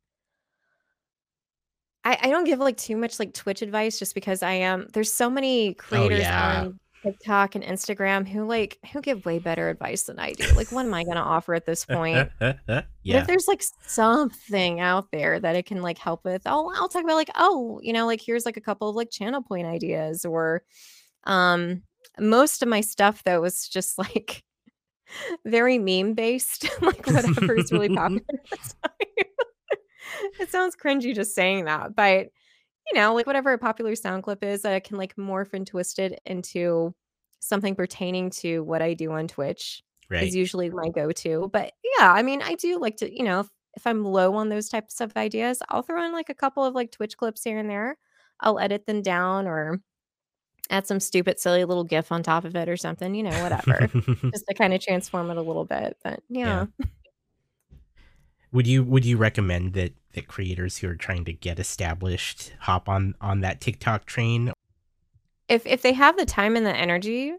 [2.04, 5.12] I, I don't give like too much like Twitch advice just because I am there's
[5.12, 6.62] so many Oh creators yeah.
[6.62, 10.45] on TikTok and Instagram who like who give way better advice than I do.
[10.54, 12.30] Like what am I gonna offer at this point?
[12.39, 12.54] yeah.
[12.68, 16.89] But if there's like something out there that it can like help with, I'll I'll
[16.89, 19.68] talk about like, oh, you know, like here's like a couple of like channel point
[19.68, 20.64] ideas or
[21.26, 21.84] um
[22.20, 24.43] most of my stuff though was just like
[25.45, 29.28] very meme based, like whatever is really popular at the time.
[30.39, 32.30] It sounds cringy just saying that, but
[32.91, 35.66] you know, like whatever a popular sound clip is that I can like morph and
[35.66, 36.93] twist it into
[37.39, 41.49] something pertaining to what I do on Twitch is usually my go-to.
[41.53, 44.49] But yeah, I mean, I do like to, you know, if, if I'm low on
[44.49, 47.60] those types of ideas, I'll throw in like a couple of like Twitch clips here
[47.60, 47.97] and there.
[48.39, 49.82] I'll edit them down or
[50.70, 53.88] add some stupid, silly little GIF on top of it or something, you know, whatever,
[54.32, 55.97] just to kind of transform it a little bit.
[56.03, 56.66] But yeah.
[56.80, 56.86] yeah.
[58.52, 62.89] Would you would you recommend that that creators who are trying to get established hop
[62.89, 64.52] on on that TikTok train?
[65.47, 67.34] If if they have the time and the energy,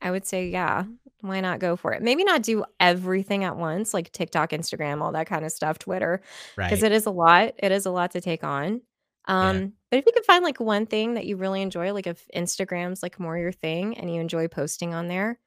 [0.00, 0.84] I would say, yeah,
[1.20, 2.02] why not go for it?
[2.02, 6.20] Maybe not do everything at once, like TikTok, Instagram, all that kind of stuff, Twitter,
[6.56, 6.92] because Right.
[6.92, 7.54] it is a lot.
[7.58, 8.82] It is a lot to take on.
[9.28, 9.48] Yeah.
[9.50, 12.26] Um, but if you can find like one thing that you really enjoy, like if
[12.34, 15.38] Instagram's like more your thing and you enjoy posting on there,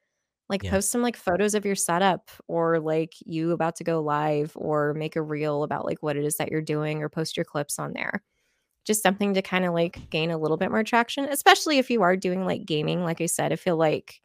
[0.50, 0.72] like Yeah.
[0.72, 4.94] post some like photos of your setup or like you about to go live or
[4.94, 7.78] make a reel about like what it is that you're doing or post your clips
[7.80, 8.22] on there
[8.86, 12.02] just something to kind of like gain a little bit more traction, especially if you
[12.02, 13.04] are doing like gaming.
[13.04, 14.22] Like I said, I feel like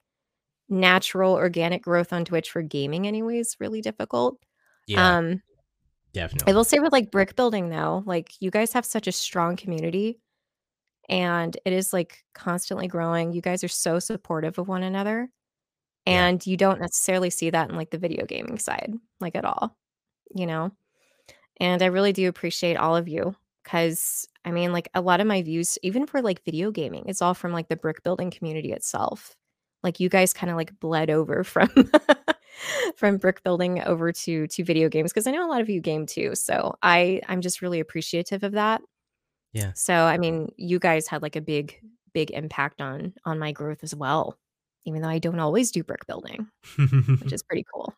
[0.70, 4.40] natural organic growth on Twitch for gaming anyway is really difficult.
[4.88, 5.18] Yeah.
[5.18, 5.42] Um,
[6.14, 6.48] definitely.
[6.48, 6.54] I Definitely.
[6.54, 10.20] will say with like brick building though, like you guys have such a strong community
[11.10, 13.34] and it is like constantly growing.
[13.34, 15.30] You guys are so supportive of one another.
[16.06, 16.28] Yeah.
[16.28, 19.76] And you don't necessarily see that in like the video gaming side, like at all,
[20.34, 20.72] you know?
[21.60, 25.28] And I really do appreciate all of you because I mean, like a lot of
[25.28, 28.72] my views, even for like video gaming, it's all from like the brick building community
[28.72, 29.36] itself.
[29.84, 31.70] Like you guys kind of like bled over from
[32.96, 35.82] from brick building over to to video games because I know a lot of you
[35.82, 36.36] game too.
[36.36, 38.82] So I I'm just really appreciative of that.
[39.54, 39.72] Yeah.
[39.74, 41.80] So I mean, you guys had like a big
[42.14, 44.38] big impact on on my growth as well.
[44.86, 46.48] Even though I don't always do brick building,
[47.20, 47.94] which is pretty cool.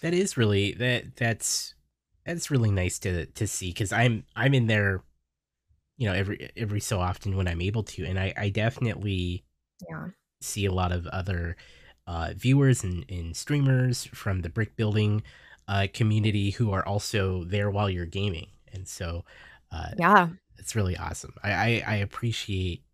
[0.00, 1.74] that is really that that's
[2.24, 5.02] that's really nice to to see because I'm I'm in there,
[5.96, 9.44] you know, every every so often when I'm able to, and I I definitely
[9.88, 10.08] Yeah.
[10.40, 11.56] see a lot of other
[12.06, 15.22] uh, viewers and, and streamers from the brick building
[15.68, 19.24] uh, community who are also there while you're gaming, and so
[19.72, 20.28] uh, Yeah.
[20.58, 21.34] it's really awesome.
[21.44, 22.84] I, I I appreciate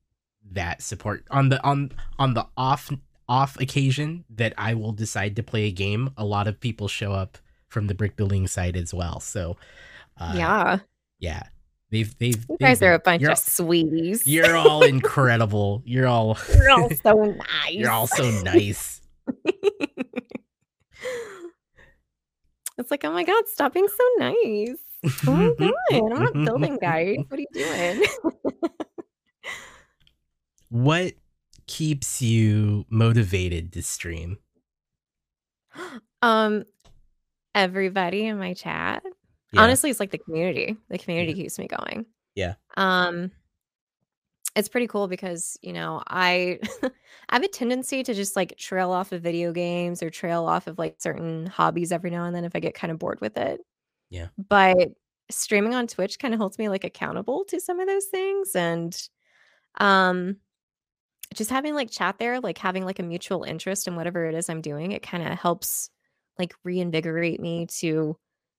[0.50, 2.90] that support on the on on the off
[3.28, 6.10] off occasion that I will decide to play a game.
[6.16, 7.38] A lot of people show up
[7.68, 9.20] from the brick building side as well.
[9.20, 9.56] So
[10.18, 10.78] uh, Yeah.
[11.18, 11.44] yeah,
[11.90, 14.26] they've they've You they've guys are a bunch of sweeties.
[14.26, 15.82] you're all incredible.
[15.86, 17.72] You're all You're all so nice.
[17.72, 19.00] you're all so nice.
[22.78, 24.78] it's like, oh my god, stop being so nice.
[25.26, 27.16] Oh my god, I'm not building guys.
[27.28, 28.04] What are you doing?
[30.72, 31.12] What
[31.66, 34.38] keeps you motivated to stream?
[36.22, 36.64] um,
[37.54, 39.02] everybody in my chat.
[39.52, 39.62] Yeah.
[39.62, 40.78] Honestly, it's like the community.
[40.88, 42.06] The community keeps me going.
[42.34, 42.54] Yeah.
[42.78, 43.32] Um,
[44.56, 46.58] it's pretty cool because you know I
[47.28, 50.66] I have a tendency to just like trail off of video games or trail off
[50.68, 53.36] of like certain hobbies every now and then if I get kind of bored with
[53.36, 53.60] it.
[54.08, 54.28] Yeah.
[54.48, 54.88] But
[55.30, 58.96] streaming on Twitch kind of holds me like accountable to some of those things and
[59.78, 60.36] um
[61.32, 64.48] just having like chat there, like having like a mutual interest in whatever it is
[64.48, 65.90] I'm doing, it kind of helps
[66.38, 68.16] like reinvigorate me to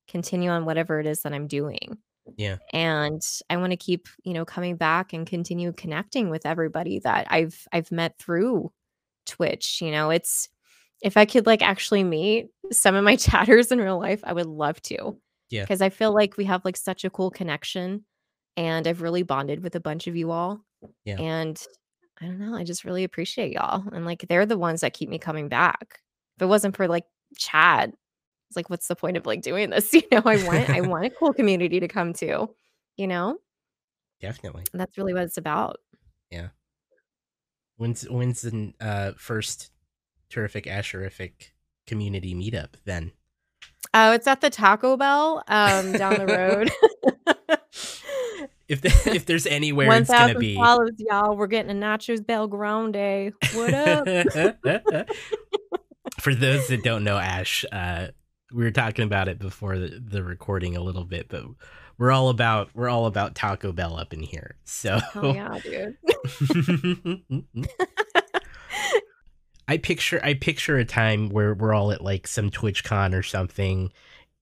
[0.08, 1.98] continue on whatever it is that I'm doing.
[2.36, 2.56] Yeah.
[2.72, 7.26] And I want to keep, you know, coming back and continue connecting with everybody that
[7.30, 8.72] I've I've met through
[9.26, 9.80] Twitch.
[9.82, 10.48] You know, it's
[11.02, 14.46] if I could like actually meet some of my chatters in real life, I would
[14.46, 15.16] love to.
[15.50, 15.62] Yeah.
[15.62, 18.04] Because I feel like we have like such a cool connection
[18.56, 20.64] and I've really bonded with a bunch of you all.
[21.04, 21.20] Yeah.
[21.20, 21.62] And
[22.20, 25.08] I don't know, I just really appreciate y'all, and, like, they're the ones that keep
[25.08, 26.00] me coming back.
[26.36, 27.04] If it wasn't for, like,
[27.36, 27.92] Chad,
[28.48, 29.92] it's like, what's the point of, like, doing this?
[29.94, 32.48] You know, I want I want a cool community to come to,
[32.96, 33.38] you know?
[34.20, 34.64] Definitely.
[34.72, 35.78] And that's really what it's about.
[36.30, 36.48] Yeah.
[37.76, 39.70] When's when's the uh, first
[40.30, 41.50] TerrificAsheriffic
[41.86, 43.12] community meetup then?
[43.92, 46.26] Oh, it's at the Taco Bell, um, down the
[47.48, 47.58] road.
[48.68, 50.56] If the, if there's anywhere it's gonna 1,000 be.
[50.56, 51.36] follows, y'all.
[51.36, 53.32] We're getting a Nachos Bel Grande.
[53.54, 54.06] What up?
[56.20, 58.08] For those that don't know Ash, uh,
[58.52, 61.44] we were talking about it before the, the recording a little bit, but
[61.98, 64.56] we're all about we're all about Taco Bell up in here.
[64.64, 65.96] So Oh yeah, dude.
[69.68, 73.92] I picture I picture a time where we're all at like some TwitchCon or something,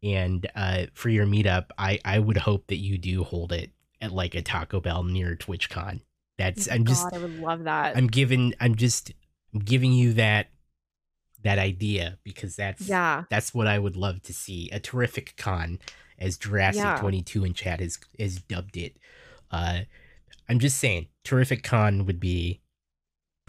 [0.03, 3.70] and uh, for your meetup, I I would hope that you do hold it
[4.03, 6.00] at like a Taco Bell near TwitchCon.
[6.36, 7.96] That's I'm just I would love that.
[7.96, 9.12] I'm giving I'm just
[9.55, 10.48] I'm giving you that
[11.42, 13.24] that idea because that's yeah.
[13.30, 15.78] that's what I would love to see a terrific con
[16.18, 16.98] as Jurassic Yeah.
[16.98, 18.96] 22 in chat has has dubbed it.
[19.50, 19.80] Uh,
[20.48, 22.61] I'm just saying, terrific con would be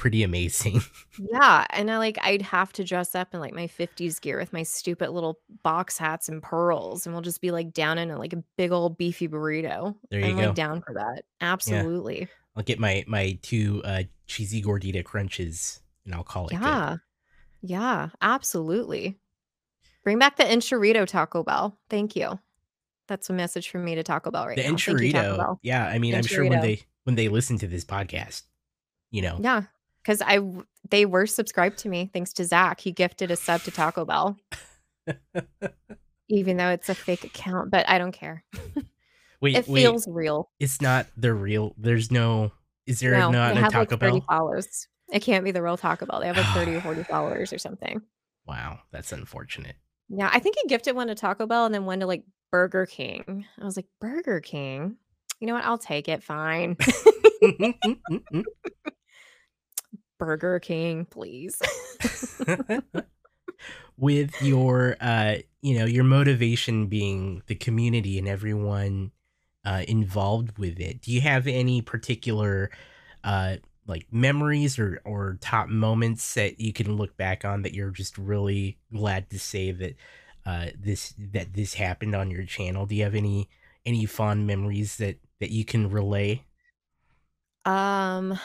[0.03, 0.81] pretty amazing.
[1.31, 4.51] Yeah, and I like I'd have to dress up in like my 50s gear with
[4.51, 8.17] my stupid little box hats and pearls, and we'll just be like down in a,
[8.17, 9.95] like a big old beefy burrito.
[10.09, 10.45] There you I'm go.
[10.47, 11.23] like down for that.
[11.39, 12.27] Absolutely.
[12.55, 16.61] I'll get my my two uh, cheesy gordita crunches and I'll call it good.
[16.61, 16.97] Yeah.
[17.61, 19.17] Yeah, absolutely.
[20.03, 21.77] Bring back the Enchirito Taco Bell.
[21.89, 22.39] Thank you.
[23.07, 24.75] That's a message from me to Taco Bell right The now.
[24.75, 25.59] Thank you, Taco Bell.
[25.61, 25.85] yeah.
[25.87, 28.41] I mean, I'm sure when they when they listen to this podcast,
[29.11, 29.63] you know, Yeah,
[30.03, 30.39] because I
[30.89, 32.81] they were subscribed to me thanks to Zach.
[32.81, 34.37] He gifted a sub to Taco Bell,
[36.29, 37.71] even though it's a fake account.
[37.71, 38.43] But I don't care.
[39.41, 40.49] wait, It wait, feels real.
[40.59, 41.73] it's not the real.
[41.77, 42.51] There's no.
[42.85, 44.25] Is there No, not they a have Taco like 30 Bell?
[44.27, 44.87] followers.
[45.11, 46.19] It can't be the real Taco Bell.
[46.19, 48.01] They have like 30 or 40 followers or something.
[48.45, 49.75] Wow, that's unfortunate.
[50.09, 52.85] Yeah, I think he gifted one to Taco Bell and then one to like Burger
[52.85, 53.45] King.
[53.59, 54.97] I was like, Burger King?
[55.39, 55.63] You know what?
[55.65, 56.23] I'll take it.
[56.23, 56.75] Fine.
[60.23, 61.61] Burger King, please.
[63.97, 69.11] with your uh you know your motivation being the community and everyone
[69.65, 72.71] uh involved with it do you have any particular
[73.23, 73.55] uh
[73.85, 78.17] like memories or or top moments that you can look back on that you're just
[78.17, 79.95] really glad to say that
[80.45, 83.47] uh this that this happened on your channel do you have any
[83.85, 86.43] any fond memories that that you can relay
[87.65, 88.37] Um,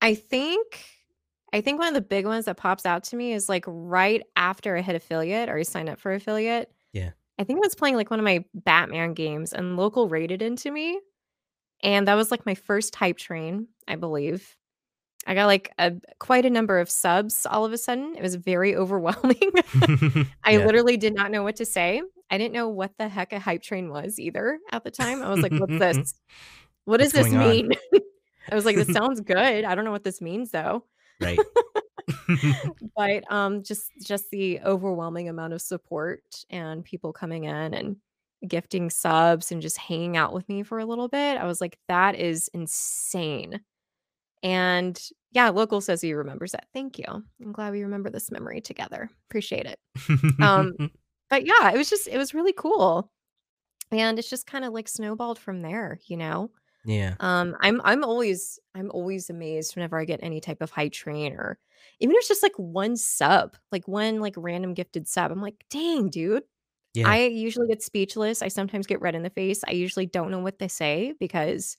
[0.00, 0.84] I think
[1.52, 4.22] I think one of the big ones that pops out to me is like right
[4.36, 6.70] after I hit affiliate or I signed up for affiliate.
[6.92, 7.10] Yeah.
[7.38, 10.70] I think I was playing like one of my Batman games and local rated into
[10.70, 11.00] me.
[11.82, 14.56] And that was like my first hype train, I believe.
[15.26, 18.14] I got like a quite a number of subs all of a sudden.
[18.16, 19.38] It was very overwhelming.
[20.44, 20.66] I Yeah.
[20.66, 22.02] literally did not know what to say.
[22.30, 25.22] I didn't know what the heck a hype train was either at the time.
[25.22, 26.14] I was like, what's this?
[26.84, 27.70] What does What's this mean?
[28.50, 29.64] I was like, this sounds good.
[29.64, 30.84] I don't know what this means though.
[31.20, 31.38] right
[32.96, 37.96] But um just just the overwhelming amount of support and people coming in and
[38.46, 41.36] gifting subs and just hanging out with me for a little bit.
[41.38, 43.60] I was like, that is insane.
[44.42, 44.98] And
[45.32, 46.68] yeah, local says he remembers that.
[46.72, 47.04] Thank you.
[47.08, 49.10] I'm glad we remember this memory together.
[49.28, 49.78] Appreciate it.
[50.40, 50.74] Um,
[51.30, 53.10] But yeah, it was just it was really cool.
[53.90, 56.50] And it's just kind of like snowballed from there, you know.
[56.88, 60.92] Yeah Um, I'm I'm always I'm always amazed whenever I get any type of hype
[60.92, 61.58] train or
[62.00, 65.30] even if it's just like one sub, like one like random gifted sub.
[65.30, 66.44] I'm like, dang, dude.
[66.94, 68.42] yeah I usually get speechless.
[68.42, 69.62] I sometimes get red in the face.
[69.68, 71.76] I usually don't know what they say because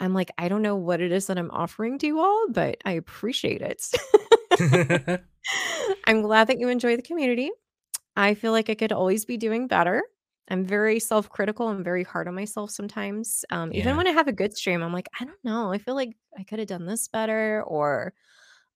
[0.00, 2.78] I'm like, I don't know what it is that I'm offering to you all, but
[2.84, 3.84] I appreciate it.
[6.06, 7.50] I'm glad that you enjoy the community.
[8.16, 10.02] I feel like I could always be doing better.
[10.48, 11.68] I'm very self critical.
[11.68, 13.44] I'm very hard on myself sometimes.
[13.50, 13.80] Um, Yeah.
[13.80, 15.72] Even when I have a good stream, I'm like, I don't know.
[15.72, 17.62] I feel like I could have done this better.
[17.64, 18.14] Or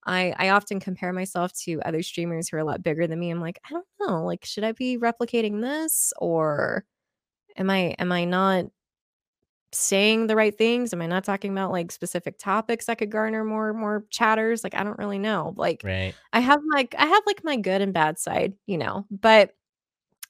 [0.05, 3.29] I, I often compare myself to other streamers who are a lot bigger than me.
[3.29, 4.25] I'm like, I don't know.
[4.25, 6.13] Like, should I be replicating this?
[6.17, 6.85] Or
[7.57, 8.65] am I am I not
[9.73, 10.93] saying the right things?
[10.93, 14.63] Am I not talking about like specific topics that could garner more more chatters?
[14.63, 15.53] Like, I don't really know.
[15.55, 19.05] Like right I have my I have like my good and bad side, you know,
[19.09, 19.53] but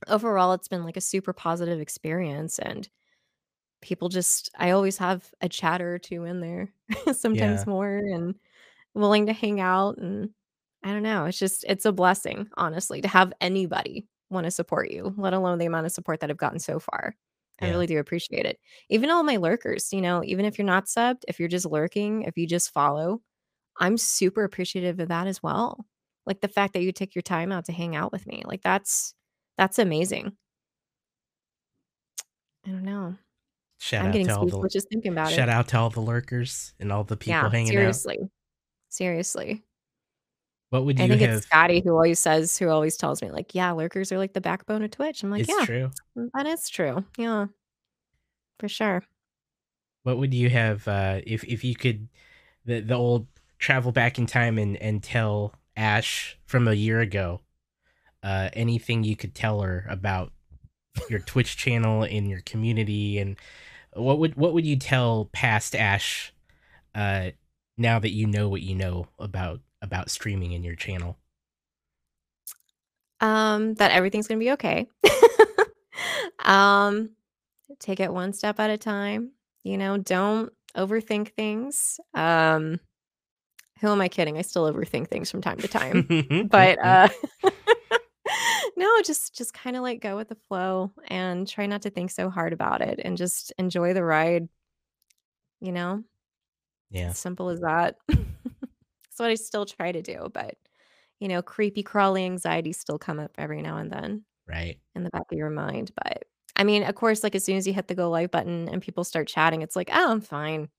[0.08, 2.90] overall it's been like a super positive experience and
[3.82, 6.74] people just I always have a chatter or two in there,
[7.14, 7.66] sometimes Yeah.
[7.66, 8.36] more and
[8.96, 10.32] willing to hang out and
[10.84, 14.92] I don't know, it's just it's a blessing, honestly, to have anybody want to support
[14.92, 17.16] you, let alone the amount of support that I've gotten so far.
[17.62, 17.68] I Yeah.
[17.68, 18.60] really do appreciate it.
[18.90, 22.24] Even all my lurkers, you know, even if you're not subbed, if you're just lurking,
[22.24, 23.22] if you just follow,
[23.80, 25.86] I'm super appreciative of that as well.
[26.26, 28.44] Like the fact that you take your time out to hang out with me.
[28.46, 29.16] Like that's
[29.58, 30.34] that's amazing.
[32.66, 33.16] I don't know.
[33.80, 35.52] Shout I'm out getting to all the just thinking about shout it.
[35.52, 37.72] out to all the lurkers and all the people Yeah, hanging out.
[37.72, 38.20] seriously.
[38.90, 39.64] Seriously.
[40.70, 41.06] What would you?
[41.06, 41.38] I think have?
[41.38, 44.40] it's Scotty who always says who always tells me, like, "Yeah, lurkers are like the
[44.42, 45.92] backbone of Twitch." I'm like, It's "Yeah, true.
[46.18, 47.04] mm, that is true.
[47.18, 47.48] Yeah,
[48.60, 49.04] for sure."
[50.04, 52.08] What would you have uh, if if you could
[52.66, 53.28] the the old
[53.60, 57.42] travel back in time and and tell Ash from a year ago
[58.24, 60.32] uh, anything you could tell her about
[61.10, 63.38] your Twitch channel and your community and
[63.94, 66.34] what would what would you tell past Ash
[66.96, 67.32] uh,
[67.78, 71.18] now that you know what you know about about streaming in your channel?
[73.20, 74.88] Um, that everything's gonna be okay.
[76.44, 77.12] Um,
[77.80, 79.32] take it one step at a time,
[79.64, 82.00] you know, don't overthink things.
[82.14, 82.80] Um,
[83.80, 84.38] who am I kidding?
[84.38, 86.48] I still overthink things from time to time.
[86.50, 87.10] But, uh
[88.78, 92.30] no, just just kinda, like, go with the flow and try not to think so
[92.30, 94.50] hard about it and just enjoy the ride.
[95.62, 96.04] You know?
[96.90, 97.98] yeah, As simple as that.
[98.08, 100.58] That's what I still try to do, but,
[101.20, 104.80] you know, creepy crawly anxieties still come up every now and then right.
[104.96, 106.26] in the back of your mind, but,
[106.58, 108.82] I mean, of course, like, as soon as you hit the go live button and
[108.82, 110.70] people start chatting, it's like, "Oh, I'm fine."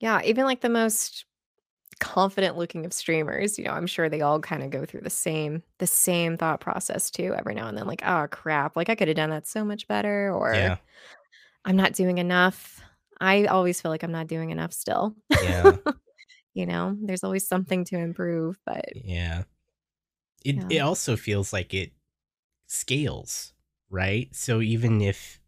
[0.00, 1.24] Yeah, even, like, the most
[2.02, 5.62] confident looking of streamers, you know, I'm sure they all kinda go through the same
[5.78, 9.14] the same thought process too every now and then, like, "Oh, crap, like, I coulda
[9.14, 10.76] done that so much better," or Yeah,
[11.64, 12.82] "I'm not doing enough."
[13.20, 15.14] I always feel like I'm not doing enough still.
[15.42, 15.76] yeah,
[16.54, 16.96] You know?
[17.00, 19.44] There's always something to improve, but yeah.
[20.44, 20.66] It yeah.
[20.70, 21.92] it also feels like it
[22.66, 23.54] scales,
[23.90, 24.34] right?
[24.34, 25.40] So even if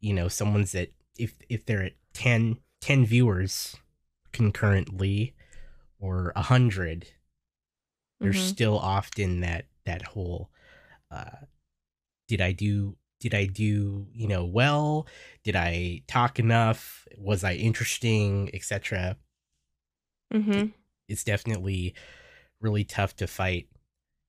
[0.00, 3.76] you know someone's at if if they're at 10, 10 viewers
[4.32, 5.34] concurrently
[5.98, 7.08] or a hundred
[8.20, 8.48] there's Mhm.
[8.48, 10.50] still often that that whole
[11.10, 11.46] uh
[12.26, 15.06] did i do did i do you know well?
[15.42, 17.06] Did i talk enough?
[17.16, 18.50] Was i interesting?
[18.54, 19.16] etc
[20.32, 20.72] Mhm.
[21.08, 21.94] it's definitely
[22.60, 23.68] really tough to fight.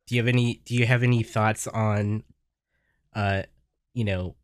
[0.08, 2.24] Do you have any do you have any thoughts on
[3.14, 3.44] uh
[3.94, 4.36] you know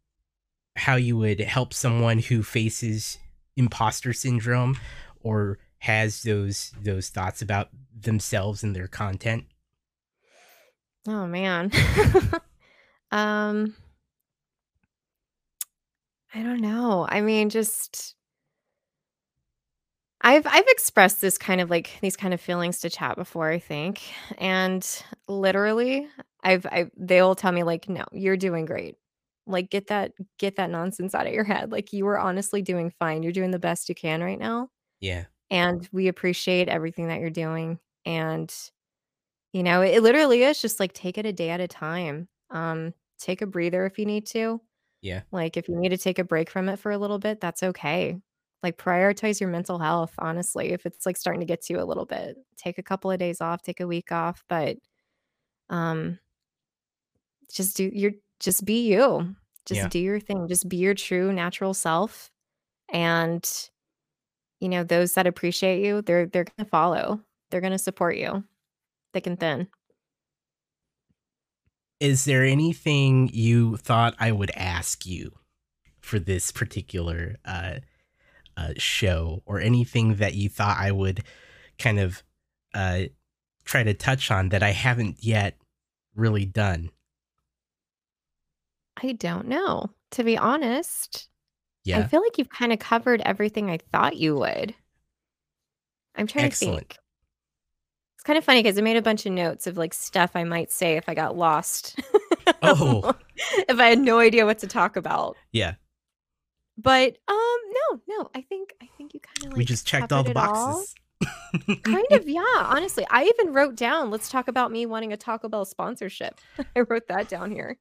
[0.76, 3.18] how you would help someone who faces
[3.56, 4.78] imposter syndrome
[5.26, 7.70] or has those those thoughts about
[8.00, 9.46] themselves and their content
[11.08, 11.72] Oh, man.
[13.12, 13.76] Um
[16.34, 17.08] I don't know.
[17.10, 18.16] I mean, just
[20.22, 23.60] I've I've expressed this kind of like these kind of feelings to chat before, I
[23.60, 24.02] think.
[24.38, 24.86] And
[25.28, 26.08] literally,
[26.44, 28.96] I've I they'll tell me like, "No, you're doing great.
[29.48, 31.72] Like get that get that nonsense out of your head.
[31.72, 33.24] Like you are honestly doing fine.
[33.24, 34.70] You're doing the best you can right now,
[35.06, 38.54] yeah and we appreciate everything that you're doing." And
[39.54, 42.28] you know, it literally is just like take it a day at a time.
[42.50, 44.62] Um take a breather if you need to.
[45.02, 47.42] yeah Like, if you need to take a break from it for a little bit,
[47.42, 48.20] that's okay.
[48.64, 51.86] Like, prioritize your mental health, honestly, if it's, like, starting to get to you a
[51.86, 52.38] little bit.
[52.58, 54.78] Take a couple of days off, take a week off, but,
[55.70, 56.20] um,
[57.52, 59.36] just do your just be you.
[59.66, 59.90] Just Yeah.
[59.90, 60.48] do your thing.
[60.48, 62.32] Just be your true natural self,
[62.90, 63.70] and,
[64.66, 67.22] you know, those that appreciate you, they're they're gonna follow.
[67.52, 68.44] They're gonna support you
[69.14, 69.68] thick and thin.
[72.00, 75.32] is there anything you thought i would ask you
[76.02, 77.76] for this particular uh
[78.58, 81.24] uh show or anything that you thought i would
[81.80, 82.24] kind of
[82.74, 83.04] uh
[83.64, 85.58] try to touch on that i haven't yet
[86.16, 86.90] really done
[89.02, 91.30] I don't know, to be honest.
[91.88, 94.74] I yeah feel like you've kinda covered everything I thought you would.
[96.16, 96.74] I'm trying Excellent.
[96.90, 96.98] to think.
[98.18, 100.44] It's kind of funny because I made a bunch of notes of, like, stuff I
[100.46, 102.00] might say if I got lost.
[102.62, 103.14] Oh.
[103.68, 105.36] If I had no idea what to talk about.
[105.52, 105.74] yeah
[106.78, 107.58] But, um,
[107.92, 110.38] no, no, I think I think you kinda, like, we just checked all the it
[110.38, 110.78] all.
[110.78, 110.96] boxes
[111.84, 113.06] Kind of, yeah, honestly.
[113.10, 116.40] I even wrote down, "Let's talk about me wanting a Taco Bell sponsorship."
[116.76, 117.78] I wrote that down here.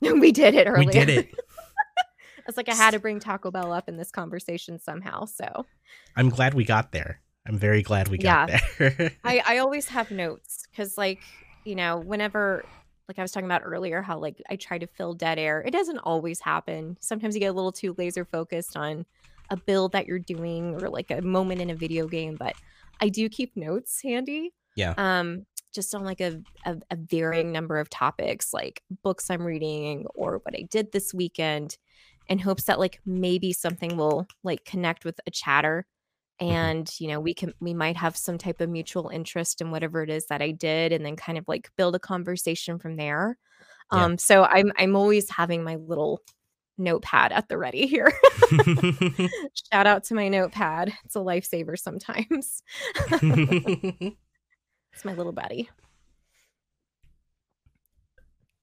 [0.00, 0.86] We did it earlier.
[0.86, 1.34] we did it
[2.46, 5.66] It's like I had to bring Taco Bell up in this conversation somehow, so
[6.16, 10.10] i'm glad we got there i'm very glad we got there I I always have
[10.10, 11.20] notes because, like,
[11.64, 12.64] you know, whenever,
[13.08, 15.62] like I was talking about earlier, how like I try to fill dead air.
[15.62, 16.96] It doesn't always happen.
[17.00, 19.04] Sometimes you get a little too laser focused on
[19.50, 22.36] a build that you're doing or like a moment in a video game.
[22.38, 22.54] But
[23.00, 24.54] I do keep notes handy.
[24.76, 24.94] Yeah.
[24.96, 30.06] Um, just on like a, a, a varying number of topics, like books I'm reading
[30.14, 31.78] or what I did this weekend,
[32.32, 35.86] in hopes that like maybe something will like connect with a chatter
[36.40, 36.50] Mm-hmm.
[36.50, 40.02] and you know we can we might have some type of mutual interest in whatever
[40.02, 43.36] it is that i did and then kind of like build a conversation from there.
[43.92, 44.04] Yeah.
[44.04, 46.20] um so i'm i'm always having my little
[46.78, 48.10] notepad at the ready here.
[49.72, 50.92] Shout out to my notepad.
[51.04, 52.62] It's a lifesaver sometimes.
[54.94, 55.70] It's my little buddy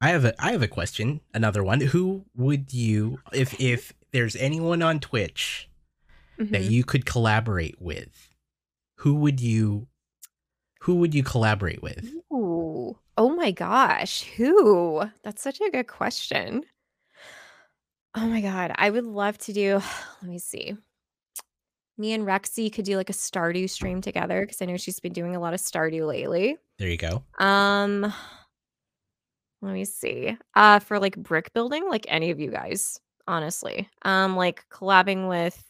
[0.02, 1.22] I have a I have a question.
[1.34, 1.82] Another one.
[1.82, 5.70] Who would you if if there's anyone on Twitch
[6.38, 6.72] that Mhm.
[6.72, 8.30] you could collaborate with?
[9.00, 9.88] Who would you
[10.82, 12.10] who would you collaborate with?
[12.34, 12.98] Ooh.
[13.18, 14.24] Oh my gosh.
[14.38, 15.04] Who?
[15.24, 16.64] That's such a good question.
[18.16, 18.72] Oh my god.
[18.76, 19.76] I would love to do
[20.22, 20.78] let me see.
[21.98, 25.12] Me and Rexy could do like a Stardew stream together because I know she's been
[25.12, 26.58] doing a lot of Stardew lately.
[26.78, 27.24] There you go.
[27.38, 28.14] Um
[29.62, 30.38] let me see.
[30.56, 33.90] Uh for like brick building, like any of you guys, honestly.
[34.04, 35.64] Um like collabing with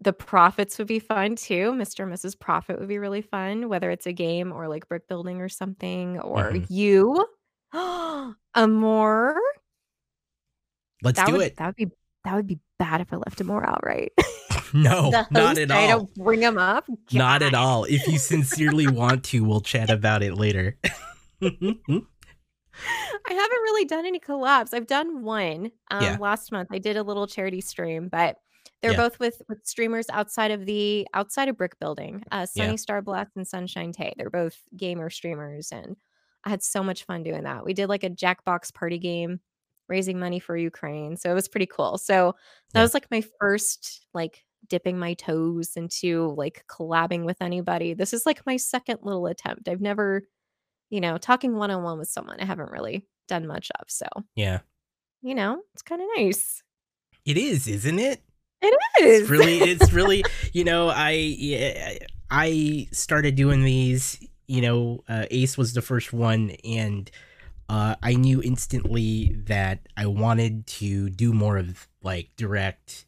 [0.00, 1.72] the Prophets would be fun too.
[1.72, 2.04] Mr.
[2.04, 2.38] and Mrs.
[2.38, 6.18] Prophet would be really fun, whether it's a game or like brick building or something,
[6.20, 6.66] or Mhm.
[6.68, 7.26] you.
[8.54, 9.36] Amore.
[11.02, 11.56] Let's That do would it.
[11.56, 11.90] that would be
[12.24, 14.12] that would be bad if I left Amore out, right?
[14.74, 16.88] No, the not host, at I don't bring him up.
[17.12, 17.84] Not at all.
[17.84, 20.76] If you sincerely want to, we'll chat about it later.
[23.28, 24.74] I haven't really done any collabs.
[24.74, 26.16] I've done one um, Yeah.
[26.20, 26.68] last month.
[26.72, 28.36] I did a little charity stream, but
[28.82, 28.96] they're Yeah.
[28.98, 32.22] both with with streamers outside of the outside of brick building.
[32.30, 32.64] Uh, Yeah.
[32.66, 34.12] Sunny Star Blast and Sunshine Tay.
[34.16, 35.96] They're both gamer streamers, and
[36.44, 37.64] I had so much fun doing that.
[37.64, 39.40] We did like a Jackbox party game,
[39.88, 41.96] raising money for Ukraine, so it was pretty cool.
[41.98, 42.34] So
[42.72, 42.82] that Yeah.
[42.84, 47.94] was like my first like dipping my toes into like collabing with anybody.
[47.94, 49.68] This is like my second little attempt.
[49.68, 50.22] I've never
[50.94, 53.90] you know, talking one on one with someone I haven't really done much of.
[53.90, 54.60] So, yeah.
[55.22, 56.62] you know, it's kind of nice.
[57.24, 58.22] It is, isn't it?
[58.62, 59.22] It is.
[59.22, 60.22] It's really it's really,
[60.52, 61.98] you know, I
[62.30, 67.10] I started doing these, you know, uh, Ace was the first one and
[67.68, 73.06] uh, I knew instantly that I wanted to do more of like direct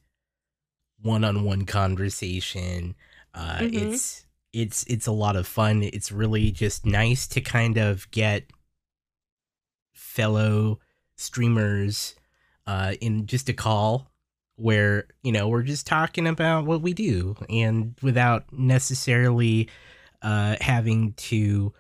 [1.03, 2.97] one-on-one conversation.
[3.33, 3.93] Uh, Mhm.
[3.93, 4.26] It's
[4.57, 5.83] it's it's a lot of fun.
[5.83, 8.45] It's really just nice to kind of get
[9.93, 10.79] fellow
[11.17, 12.15] streamers
[12.67, 14.11] uh, in just a call
[14.57, 19.69] where you know we're just talking about what we do and without necessarily
[20.23, 21.73] uh, having to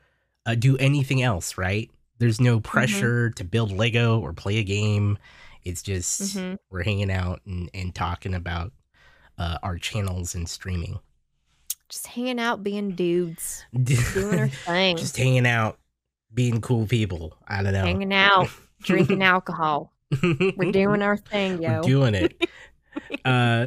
[0.44, 1.56] uh, do anything else.
[1.56, 1.90] Right?
[2.18, 5.18] There's no pressure to build Lego or play a game.
[5.64, 6.58] It's just Mhm.
[6.70, 8.72] we're hanging out and, and talking about
[9.38, 10.98] uh, our channels and streaming.
[11.88, 15.78] Just hanging out, being dudes, doing our thing, just hanging out,
[16.34, 17.36] being cool people.
[17.46, 17.84] I don't know.
[17.84, 18.48] hanging out,
[18.82, 19.92] drinking alcohol.
[20.22, 21.76] We're doing our thing, yo.
[21.76, 22.48] We're doing it.
[23.26, 23.66] Uh,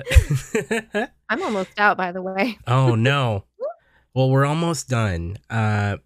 [1.29, 2.57] I'm almost out, by the way.
[2.65, 3.45] oh no.
[4.15, 5.37] Well, we're almost done.
[5.51, 5.97] Uh,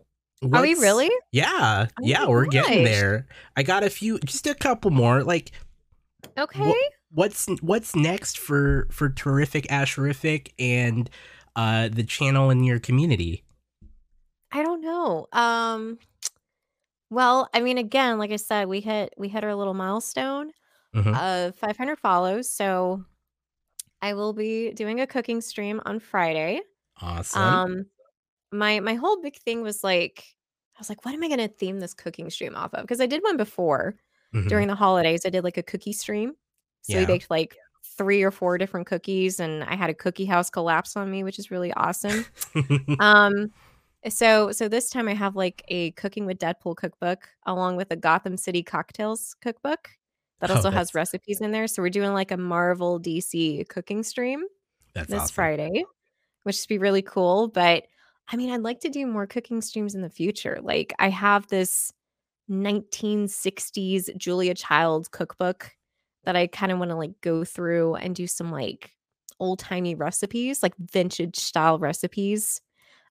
[0.51, 1.09] Are we really?
[1.31, 3.27] Yeah, Oh yeah, we're getting there.
[3.55, 5.23] I got a few, just a couple more.
[5.23, 5.51] Like,
[6.37, 6.73] Okay.
[7.11, 11.09] what's what's next for for TerrificAsheriffic and
[11.55, 13.43] uh the channel in your community?
[14.51, 15.27] I don't know.
[15.31, 15.99] Um
[17.09, 20.51] well, I mean again, like I said, we hit we hit our little milestone
[20.95, 21.15] Mhm.
[21.49, 22.49] of 500 follows.
[22.49, 23.03] So
[24.01, 26.61] I will be doing a cooking stream on Friday.
[27.01, 27.41] Awesome.
[27.41, 27.85] Um
[28.51, 30.23] my my whole big thing was like
[30.75, 32.81] I was like, what am I gonna theme this cooking stream off of?
[32.81, 33.95] Because I did one before
[34.33, 34.49] Mhm.
[34.49, 35.25] during the holidays.
[35.25, 36.33] I did like a cookie stream.
[36.81, 40.49] So we baked like three or four different cookies and I had a cookie house
[40.49, 42.25] collapse on me, which is really awesome.
[42.99, 43.51] um
[44.09, 47.95] so so this time I have like a cooking with Deadpool cookbook along with a
[47.95, 49.89] Gotham City cocktails cookbook
[50.39, 51.67] that Oh, also that's- has recipes in there.
[51.67, 54.43] So we're doing like a Marvel DC cooking stream
[54.93, 55.33] That's this awesome.
[55.33, 55.85] Friday,
[56.43, 57.47] which would be really cool.
[57.47, 57.85] But
[58.29, 60.59] I mean, I'd like to do more cooking streams in the future.
[60.61, 61.93] Like I have this
[62.49, 65.71] 1960s Julia Child cookbook
[66.25, 68.91] that I kind of want to like go through and do some like
[69.39, 72.61] old timey recipes, like vintage style recipes.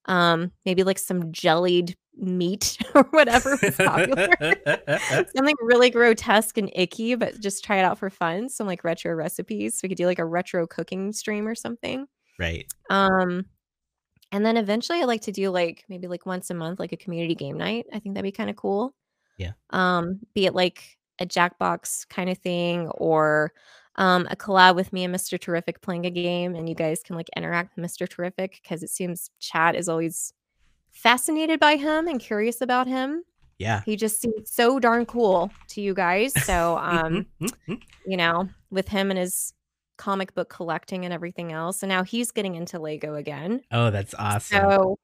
[0.06, 4.28] Um, maybe like some jellied meat or whatever was popular.
[5.36, 8.48] Something really grotesque and icky, but just try it out for fun.
[8.48, 9.80] Some like retro recipes.
[9.82, 12.06] We could do like a retro cooking stream or something.
[12.38, 12.66] right.
[12.90, 13.46] Um,
[14.32, 16.96] and then eventually I'd like to do like maybe like once a month, like a
[16.96, 17.86] community game night.
[17.92, 18.94] I think that'd be kind of cool.
[19.36, 19.52] Yeah.
[19.70, 23.52] Um, be it like a Jackbox kind of thing or
[23.96, 25.38] um a collab with me and Mr.
[25.38, 28.08] Terrific playing a game and you guys can like interact with Mr.
[28.08, 30.32] Terrific because it seems Chad is always
[30.92, 33.24] fascinated by him and curious about him.
[33.58, 33.82] Yeah.
[33.84, 36.32] He just seems so darn cool to you guys.
[36.44, 37.26] So, um,
[38.06, 39.54] you know, with him and his
[39.98, 41.82] comic book collecting and everything else.
[41.82, 43.62] And now he's getting into Lego again.
[43.70, 44.60] oh, that's awesome.
[44.60, 44.98] So,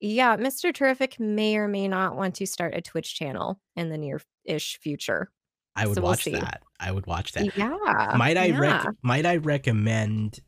[0.00, 0.74] yeah, Mr.
[0.74, 4.78] Terrific may or may not want to start a Twitch channel in the near ish
[4.78, 5.30] future.
[5.74, 6.32] I would so we'll watch see.
[6.32, 6.62] that.
[6.78, 7.56] I would watch that.
[7.56, 8.14] Yeah.
[8.16, 8.58] might I yeah.
[8.58, 10.40] rec- might I recommend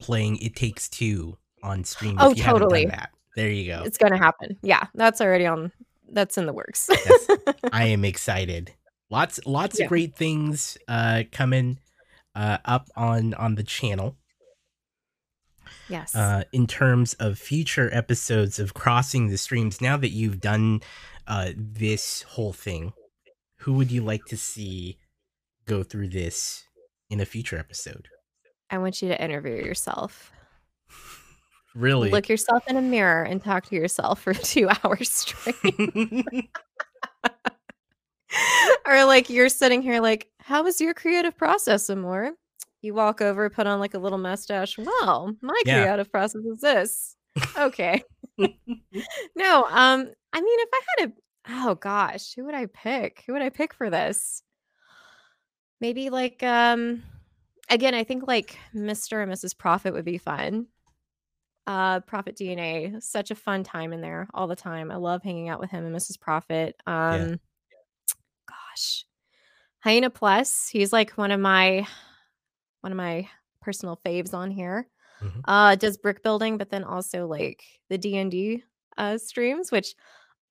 [0.00, 2.16] playing It Takes Two on stream?
[2.20, 2.90] Oh, if you haven't done totally.
[3.36, 3.82] There you go.
[3.84, 4.56] It's going to happen.
[4.62, 5.70] Yeah, that's already on,
[6.10, 6.88] that's in the works.
[6.90, 7.26] Yes.
[7.72, 8.72] I am excited.
[9.10, 9.84] Lots lots Yeah.
[9.84, 11.78] of great things uh coming
[12.34, 14.16] uh up on on the channel.
[15.88, 16.14] yes.
[16.14, 20.80] Uh in terms of future episodes of Crossing the Streams, now that you've done
[21.26, 22.92] uh this whole thing,
[23.66, 24.96] who would you like to see
[25.66, 26.62] go through this
[27.10, 28.06] in a future episode?
[28.70, 30.30] I want you to interview yourself.
[31.74, 32.10] Really?
[32.12, 35.56] Look yourself in a mirror and talk to yourself for two hours straight.
[38.86, 42.34] or like you're sitting here like, how was your creative process, Amor?
[42.82, 44.78] You walk over, put on like a little mustache.
[44.78, 45.82] Well, my Yeah.
[45.82, 47.16] creative process is this.
[47.58, 48.00] Okay.
[48.38, 51.12] no, um, I mean, if I had a
[51.48, 53.22] oh gosh, who would I pick?
[53.26, 54.42] Who would I pick for this?
[55.80, 57.02] Maybe like um
[57.68, 59.22] again, I think like Mr.
[59.22, 59.56] and Mrs.
[59.56, 60.66] Prophet would be fun.
[61.66, 64.90] Uh Prophet DNA, such a fun time in there all the time.
[64.90, 66.18] I love hanging out with him and Mrs.
[66.20, 66.76] Prophet.
[66.86, 67.40] Um
[68.48, 69.04] gosh.
[69.80, 71.86] Hyena Plus, he's like one of my
[72.80, 73.28] one of my
[73.60, 74.88] personal faves on here.
[75.22, 75.40] Mhm.
[75.44, 78.62] Uh does brick building, but then also like the D&D
[78.96, 79.94] uh streams, which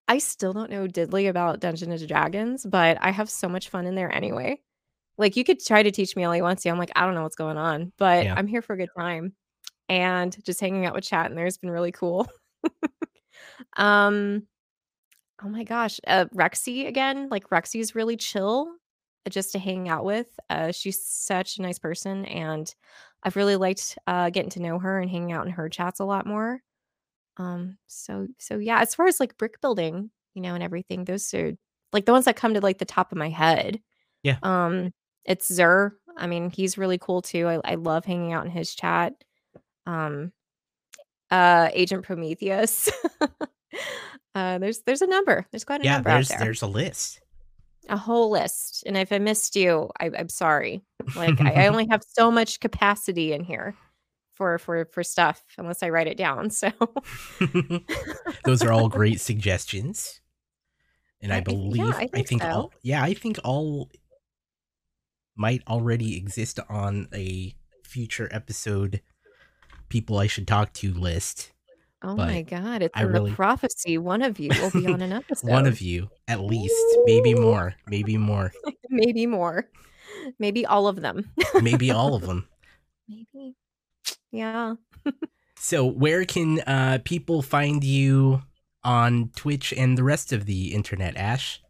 [0.08, 3.88] I still don't know diddly about Dungeons and Dragons, but I have so much fun
[3.88, 4.62] in there anyway.
[5.18, 6.70] Like you could try to teach me all you want to.
[6.70, 8.36] I'm like, I don't know what's going on, but Yeah.
[8.38, 9.34] I'm here for a good time.
[9.90, 12.28] And just hanging out with chat and there's been really cool.
[13.78, 14.44] um
[15.44, 17.30] oh my gosh, uh Rexy again.
[17.30, 18.70] Like Rexy's really chill
[19.26, 20.28] uh, just to hang out with.
[20.50, 22.74] Uh she's such a nice person and
[23.24, 26.06] I've really liked uh getting to know her and hanging out in her chats a
[26.06, 26.62] lot more.
[27.38, 31.34] Um, so so yeah, as far as like brick building, you know, and everything, those
[31.34, 31.54] are
[31.94, 33.82] like the ones that come to like the top of my head.
[34.24, 34.38] Yeah.
[34.44, 34.94] Um,
[35.26, 35.96] it's Zer.
[36.18, 37.48] I mean, he's really cool too.
[37.48, 39.14] I, I love hanging out in his chat.
[39.86, 40.32] Um,
[41.30, 42.90] uh, Agent Prometheus.
[44.36, 45.46] uh, there's there's a number.
[45.52, 46.46] There's quite a yeah, number there's out there.
[46.46, 47.20] there's a list.
[47.90, 48.84] a whole list.
[48.86, 50.84] And if I missed you, I, I'm sorry.
[51.16, 53.76] Like I, I only have so much capacity in here
[54.36, 56.50] for for for stuff unless I write it down.
[56.52, 56.70] So
[58.46, 60.22] Those are all great suggestions.
[61.22, 62.50] And I I- I- yeah, believe I I think think so.
[62.50, 63.90] all yeah, I think all
[65.36, 69.02] might already exist on a future episode
[69.90, 71.52] people I should talk to list.
[72.04, 73.98] Oh But my god, it's I in really- the prophecy.
[73.98, 75.50] One of you will be on an episode.
[75.50, 76.76] One of you, at least,
[77.06, 78.52] maybe more, maybe more,
[78.90, 79.66] maybe more.
[80.40, 81.32] Maybe all of them.
[81.62, 82.48] maybe all of them.
[83.08, 83.56] maybe.
[84.32, 84.76] Yeah.
[85.58, 88.44] So, where can uh, people find you
[88.84, 91.62] on Twitch and the rest of the internet, Ash?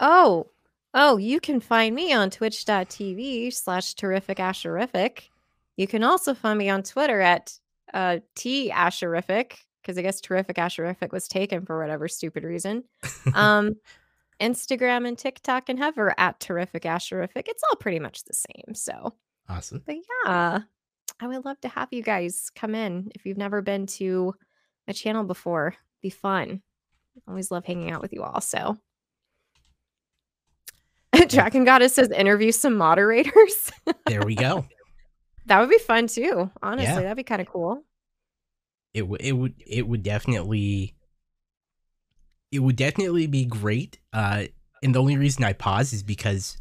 [0.00, 0.46] Oh.
[0.94, 5.22] Oh, you can find me on twitch.tv slash TerrificAsheriffic.
[5.76, 7.58] You can also find me on Twitter at
[7.94, 12.84] uh T Asherific, because I guess TerrificAsheriffic was taken for whatever stupid reason.
[13.34, 13.76] Um
[14.40, 17.44] Instagram and TikTok and Hover at TerrificAsheriffic.
[17.46, 18.74] It's all pretty much the same.
[18.74, 19.14] So
[19.48, 19.82] awesome.
[19.86, 19.96] But
[20.26, 20.60] yeah,
[21.22, 24.34] I would love to have you guys come in if you've never been to
[24.88, 25.76] a channel before.
[26.02, 26.62] Be fun.
[27.28, 28.40] Always love hanging out with you all.
[28.40, 28.76] So
[31.28, 33.70] Dragon Goddess says interview some moderators.
[34.06, 34.66] There we go.
[35.46, 36.50] that would be fun too.
[36.62, 37.00] Honestly, Yeah.
[37.02, 37.84] that'd be kind of cool.
[38.94, 40.94] it would it would it would definitely
[42.50, 44.44] it would definitely be great uh
[44.82, 46.58] and the only reason i pause is because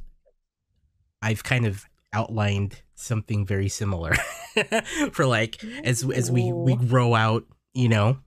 [1.22, 1.84] i've kind of
[2.14, 4.14] outlined something very similar
[5.11, 8.18] for like as as we we grow out you know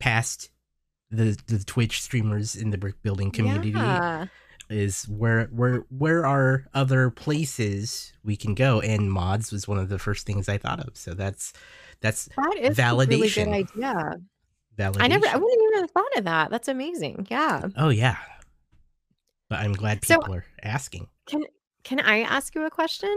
[0.00, 0.50] past
[1.10, 4.26] the the twitch streamers in the brick building community Yeah.
[4.70, 9.88] is where where where are other places we can go and mods was one of
[9.88, 11.52] the first things i thought of so that's
[12.00, 13.52] that's That is a really good Validation.
[13.52, 14.16] idea.
[14.76, 16.50] validation I never I wouldn't even have thought of that.
[16.50, 17.26] That's amazing.
[17.30, 17.68] Yeah.
[17.78, 18.16] Oh yeah.
[19.48, 21.08] But I'm glad So- people are asking.
[21.26, 21.44] Can
[21.84, 23.14] can I ask you a question?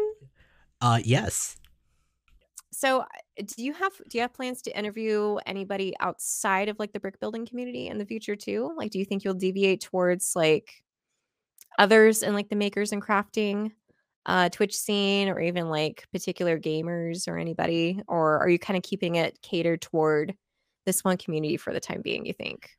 [0.82, 1.56] Uh yes.
[2.72, 3.06] So,
[3.44, 7.20] do you have do you have plans to interview anybody outside of like the brick
[7.20, 8.72] building community in the future too?
[8.78, 10.72] Like, do you think you'll deviate towards like
[11.80, 13.72] others in like the makers and crafting
[14.26, 18.84] uh Twitch scene or even like particular gamers or anybody or are you kind of
[18.84, 20.36] keeping it catered toward
[20.86, 22.70] this one community for the time being, you think?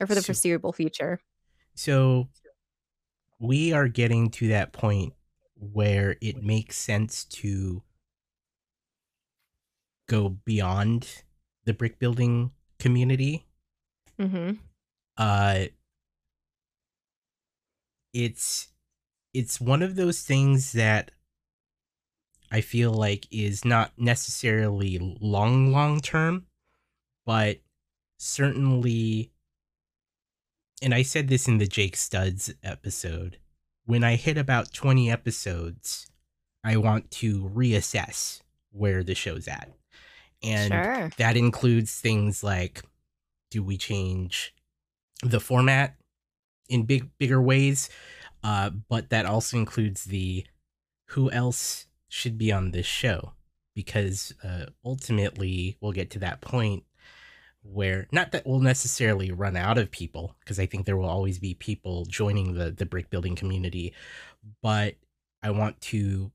[0.00, 1.18] or for the So- foreseeable future.
[1.74, 2.28] So
[3.38, 5.14] we are getting to that point
[5.58, 7.82] where it makes sense to
[10.08, 11.22] go beyond
[11.64, 13.46] the brick building community.
[14.18, 14.52] hmm
[15.16, 15.66] Uh
[18.12, 18.68] it's
[19.34, 21.10] it's one of those things that
[22.50, 26.46] I feel like is not necessarily long long term,
[27.24, 27.60] but
[28.18, 29.32] certainly
[30.82, 33.38] and I said this in the Jake Studs episode.
[33.86, 36.06] When I hit about 20 episodes,
[36.62, 38.40] I want to reassess
[38.72, 39.70] where the show's at.
[40.42, 41.10] And sure.
[41.18, 42.82] that includes things like
[43.50, 44.54] do we change
[45.22, 45.96] the format
[46.68, 47.88] in big bigger ways?
[48.42, 50.44] Uh, but that also includes the
[51.10, 53.32] who else should be on this show
[53.74, 56.84] because uh, ultimately we'll get to that point
[57.72, 61.38] where not that we'll necessarily run out of people because I think there will always
[61.38, 63.92] be people joining the the brick building community,
[64.62, 64.94] but
[65.42, 66.32] I want to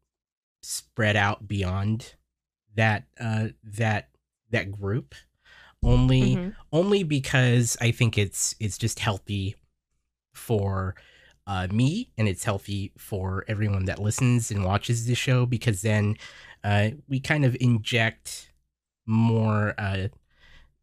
[0.64, 2.16] spread out beyond
[2.76, 4.10] that uh that
[4.52, 5.16] that group
[5.84, 6.56] only Mhm.
[6.72, 9.56] only because I think it's it's just healthy
[10.34, 10.96] for
[11.48, 16.16] uh, me and it's healthy for everyone that listens and watches the show because then
[16.64, 18.52] uh, we kind of inject
[19.08, 20.08] more uh,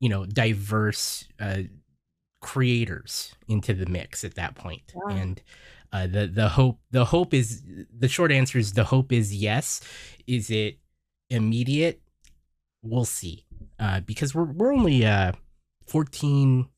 [0.01, 1.63] you know diverse uh,
[2.41, 4.93] creators into the mix at that point.
[5.11, 5.43] And
[5.93, 7.63] uh, the the hope the hope is
[7.97, 9.81] the short answer is the hope is yes.
[10.27, 10.79] Is it
[11.31, 12.01] immediate?
[12.83, 13.45] We'll see.
[13.79, 15.33] Uh, because we're we're only uh
[15.87, 16.69] 14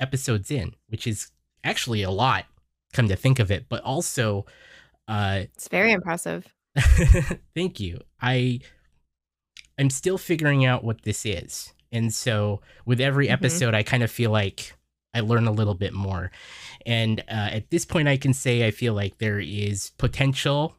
[0.00, 1.30] episodes in, which is
[1.62, 2.44] actually a lot
[2.92, 4.46] come to think of it, but also
[5.08, 6.46] uh It's very impressive.
[7.54, 8.00] thank you.
[8.20, 8.60] I
[9.78, 11.72] I'm still figuring out what this is.
[11.92, 13.32] And so with every Mhm.
[13.32, 14.74] episode I kind of feel like
[15.12, 16.30] I learn a little bit more.
[16.86, 20.76] And uh, at this point I can say I feel like there is potential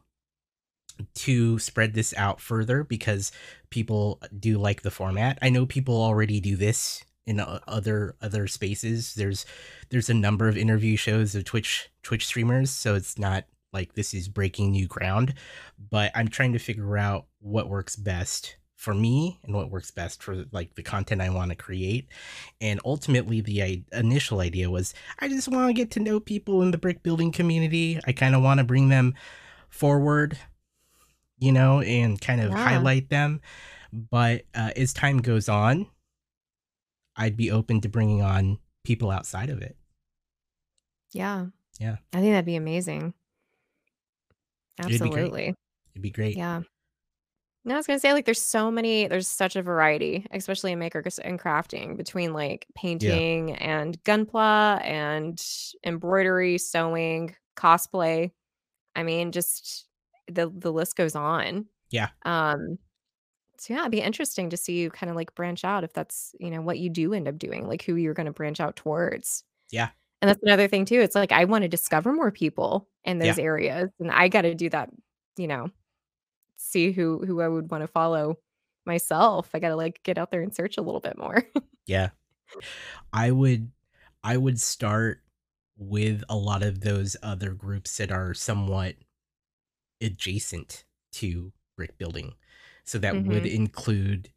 [1.14, 3.32] to spread this out further because
[3.70, 5.38] people do like the format.
[5.42, 9.14] I know people already do this in other other spaces.
[9.14, 9.44] There's
[9.90, 14.14] there's a number of interview shows of Twitch Twitch streamers, so it's not like this
[14.14, 15.34] is breaking new ground,
[15.90, 18.56] but I'm trying to figure out what works best
[18.86, 22.06] for me and what works best for like the content I want to create.
[22.60, 26.62] And ultimately the I- initial idea was I just want to get to know people
[26.62, 27.98] in the brick building community.
[28.06, 29.14] I kind of want to bring them
[29.70, 30.38] forward,
[31.36, 32.56] you know, and kind of Yeah.
[32.62, 33.40] highlight them.
[33.92, 35.88] But uh, as time goes on,
[37.16, 39.76] I'd be open to bringing on people outside of it.
[41.10, 41.46] Yeah.
[41.80, 41.96] Yeah.
[42.12, 43.14] I think that'd be amazing.
[44.78, 45.10] It'd be great.
[45.10, 45.54] Absolutely.
[45.94, 46.36] It'd be great.
[46.36, 46.62] Yeah.
[47.66, 50.78] No, I was gonna say like there's so many, there's such a variety, especially in
[50.78, 55.44] maker and crafting between like painting and gunpla and
[55.84, 58.30] embroidery, sewing, cosplay.
[58.94, 59.86] I mean, just
[60.28, 61.66] the the list goes on.
[61.90, 62.10] Yeah.
[62.24, 62.78] Um.
[63.58, 66.34] So yeah, it'd be interesting to see you kind of like branch out if that's
[66.40, 68.76] you know what you do end up doing, like who you're going to branch out
[68.76, 69.44] towards.
[69.72, 69.88] Yeah.
[70.22, 71.00] And that's another thing too.
[71.00, 74.54] It's like I want to discover more people in those areas, and I got to
[74.54, 74.90] do that.
[75.36, 75.70] You know,
[76.66, 78.38] see who who I would want to follow
[78.86, 79.50] myself.
[79.54, 81.44] I got to like get out there and search a little bit more.
[81.86, 82.10] Yeah.
[83.12, 83.72] I would
[84.22, 85.22] I would start
[85.76, 88.96] with a lot of those other groups that are somewhat
[90.00, 92.34] adjacent to brick building.
[92.84, 93.46] So that would Mhm.
[93.46, 94.32] include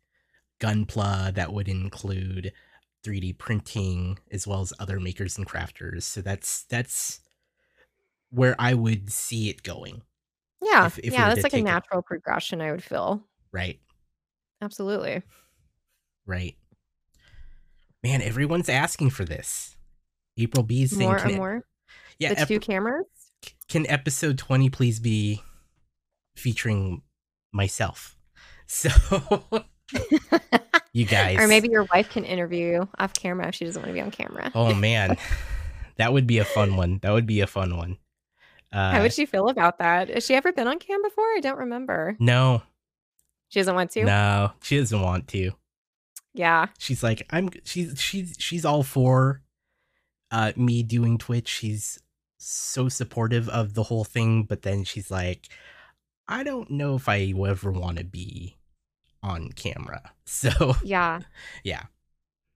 [0.62, 2.54] Gunpla, that would include
[3.04, 6.04] 3D printing as well as other makers and crafters.
[6.04, 7.22] So that's that's
[8.30, 10.04] where I would see it going,
[10.62, 12.62] yeah, If- if yeah, were that's like a take it- natural progression.
[12.62, 13.80] I would feel right?
[14.62, 15.24] absolutely.
[16.26, 16.56] Right.
[18.04, 19.76] Man, everyone's asking for this.
[20.38, 21.66] April B's saying, More and more.
[22.18, 23.06] yeah, the ep- two cameras.
[23.68, 25.42] can episode 20 please be
[26.36, 27.02] featuring
[27.52, 28.16] myself?
[28.72, 28.90] So,
[30.94, 31.40] you guys.
[31.40, 34.02] or maybe your wife can interview you off camera if she doesn't want to be
[34.02, 34.52] on camera.
[34.54, 35.18] Oh, man.
[35.98, 37.00] That would be a fun one.
[37.02, 37.98] That would be a fun one.
[38.72, 40.10] Uh, How would she feel about that?
[40.10, 41.26] Has she ever been on cam before?
[41.36, 42.16] I don't remember.
[42.20, 42.62] no,
[43.50, 44.04] She doesn't want to.
[44.04, 45.52] no, she doesn't want to.
[46.34, 46.68] Yeah.
[46.78, 49.42] She's like, I'm, she's, she's, she's all for
[50.32, 51.48] uh, me doing Twitch.
[51.50, 52.00] She's
[52.38, 55.48] so supportive of the whole thing, but then she's like,
[56.28, 58.58] I don't know if I ever want to be
[59.24, 60.12] on camera.
[60.26, 61.22] So, Yeah.
[61.64, 61.86] yeah.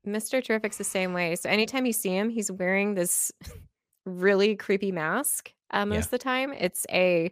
[0.07, 0.43] Mr.
[0.43, 1.35] Terrific's the same way.
[1.35, 3.31] So anytime you see him, he's wearing this
[4.05, 5.51] really creepy mask.
[5.73, 5.99] Uh, most Yeah.
[6.05, 7.31] of the time, it's a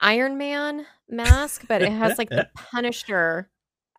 [0.00, 3.48] Iron Man mask, but it has like the Punisher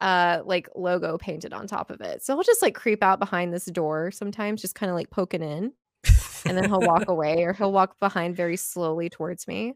[0.02, 2.24] uh like logo painted on top of it.
[2.24, 5.42] So he'll just like creep out behind this door sometimes, just kind of like poking
[5.44, 5.74] in.
[6.48, 9.74] And then he'll walk away or he'll walk behind very slowly towards me.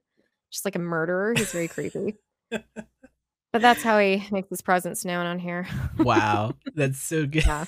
[0.51, 1.34] Just like a murderer.
[1.35, 2.15] He's very creepy.
[2.49, 5.67] But that's how he makes his presence known on here.
[5.99, 7.45] wow, that's so good.
[7.45, 7.65] Yeah.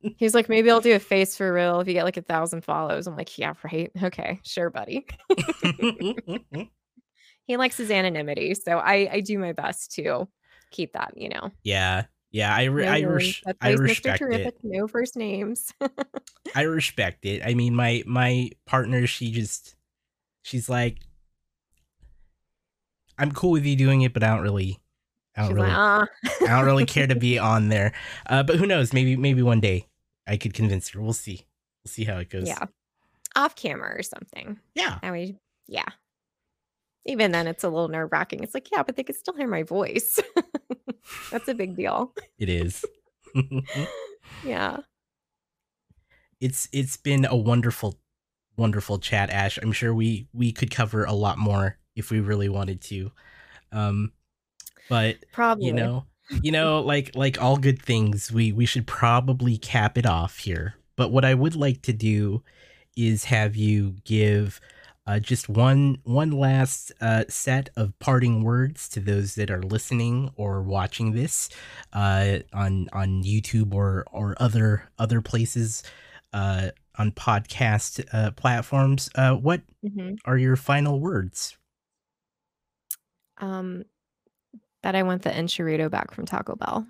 [0.00, 2.62] He's like, maybe I'll do a face for real if you get like a thousand
[2.64, 3.06] follows.
[3.06, 3.90] I'm like, yeah, right.
[4.02, 5.06] Okay, sure, buddy.
[7.46, 10.28] he likes his anonymity, so I I do my best to
[10.70, 11.12] keep that.
[11.16, 11.50] You know.
[11.62, 12.54] yeah, yeah.
[12.54, 13.82] I re- No I, res- I he's Mr.
[13.82, 14.46] respect Terrific.
[14.46, 14.60] it.
[14.62, 15.72] No first names.
[16.54, 17.42] I respect it.
[17.44, 19.76] I mean, my my partner, she just
[20.42, 20.98] she's like,
[23.18, 24.78] I'm cool with you doing it, but I don't really,
[25.36, 26.08] I don't She's really, like.
[26.42, 27.92] I don't really care to be on there.
[28.26, 28.92] Uh, but who knows?
[28.92, 29.86] Maybe maybe one day
[30.26, 31.00] I could convince her.
[31.00, 31.46] We'll see.
[31.84, 32.46] We'll see how it goes.
[32.48, 32.64] yeah,
[33.36, 34.58] off camera or something.
[34.74, 34.98] Yeah.
[35.02, 35.36] And we,
[35.68, 35.84] yeah.
[37.04, 38.42] Even then, it's a little nerve wracking.
[38.42, 40.18] It's like, yeah, but they could still hear my voice.
[41.30, 42.12] That's a big deal.
[42.38, 42.84] It is.
[44.44, 44.78] Yeah.
[46.40, 47.98] it's it's been a wonderful
[48.56, 52.48] wonderful chat ash i'm sure we we could cover a lot more if we really
[52.48, 53.12] wanted to
[53.72, 54.12] um
[54.88, 55.66] but Probably.
[55.66, 56.04] you know
[56.42, 60.74] you know like like all good things we we should probably cap it off here
[60.96, 62.42] but what i would like to do
[62.96, 64.60] is have you give
[65.06, 70.30] uh, just one one last uh, set of parting words to those that are listening
[70.34, 71.48] or watching this
[71.92, 75.84] uh, on on YouTube or or other other places
[76.32, 79.08] uh, on podcast uh, platforms.
[79.14, 80.18] Uh, what Mhm.
[80.24, 81.56] are your final words?
[83.38, 83.84] Um,
[84.86, 86.86] that I want the enchilada back from Taco Bell.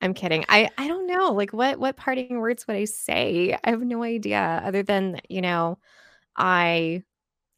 [0.00, 0.44] I'm kidding.
[0.48, 1.32] I I don't know.
[1.32, 3.56] Like what what parting words would I say?
[3.62, 5.78] I have no idea other than, you know,
[6.36, 7.04] I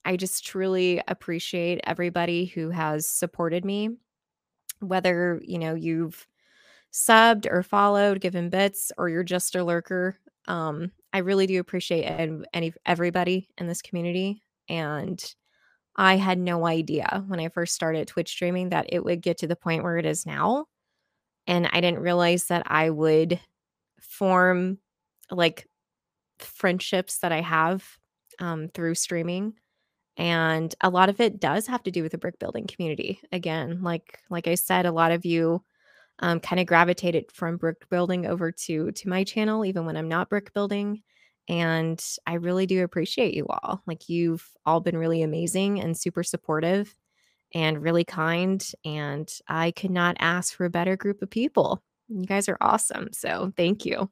[0.05, 3.97] I just truly appreciate everybody who has supported me
[4.81, 6.27] whether, you know, you've
[6.93, 10.19] subbed or followed, given bits or you're just a lurker.
[10.47, 12.05] Um I really do appreciate
[12.53, 15.35] any everybody in this community and
[16.01, 19.49] I had no idea when I first started Twitch streaming that it would get to
[19.49, 20.67] the point where it is now
[21.47, 23.41] and I didn't realize that I would
[24.01, 24.79] form
[25.31, 25.67] like
[26.39, 27.85] friendships that I have
[28.41, 29.55] um, through streaming,
[30.17, 33.21] and a lot of it does have to do with the brick building community.
[33.33, 35.63] Again, like like I said, a lot of you
[36.21, 40.09] um, kind of gravitated from brick building over to to my channel, even when I'm
[40.09, 41.03] not brick building.
[41.51, 43.83] And I really do appreciate you all.
[43.85, 46.95] Like you've all been really amazing and super supportive
[47.53, 48.65] and really kind.
[48.85, 51.83] And I could not ask for a better group of people.
[52.09, 53.09] You guys are awesome.
[53.13, 54.09] So thank you.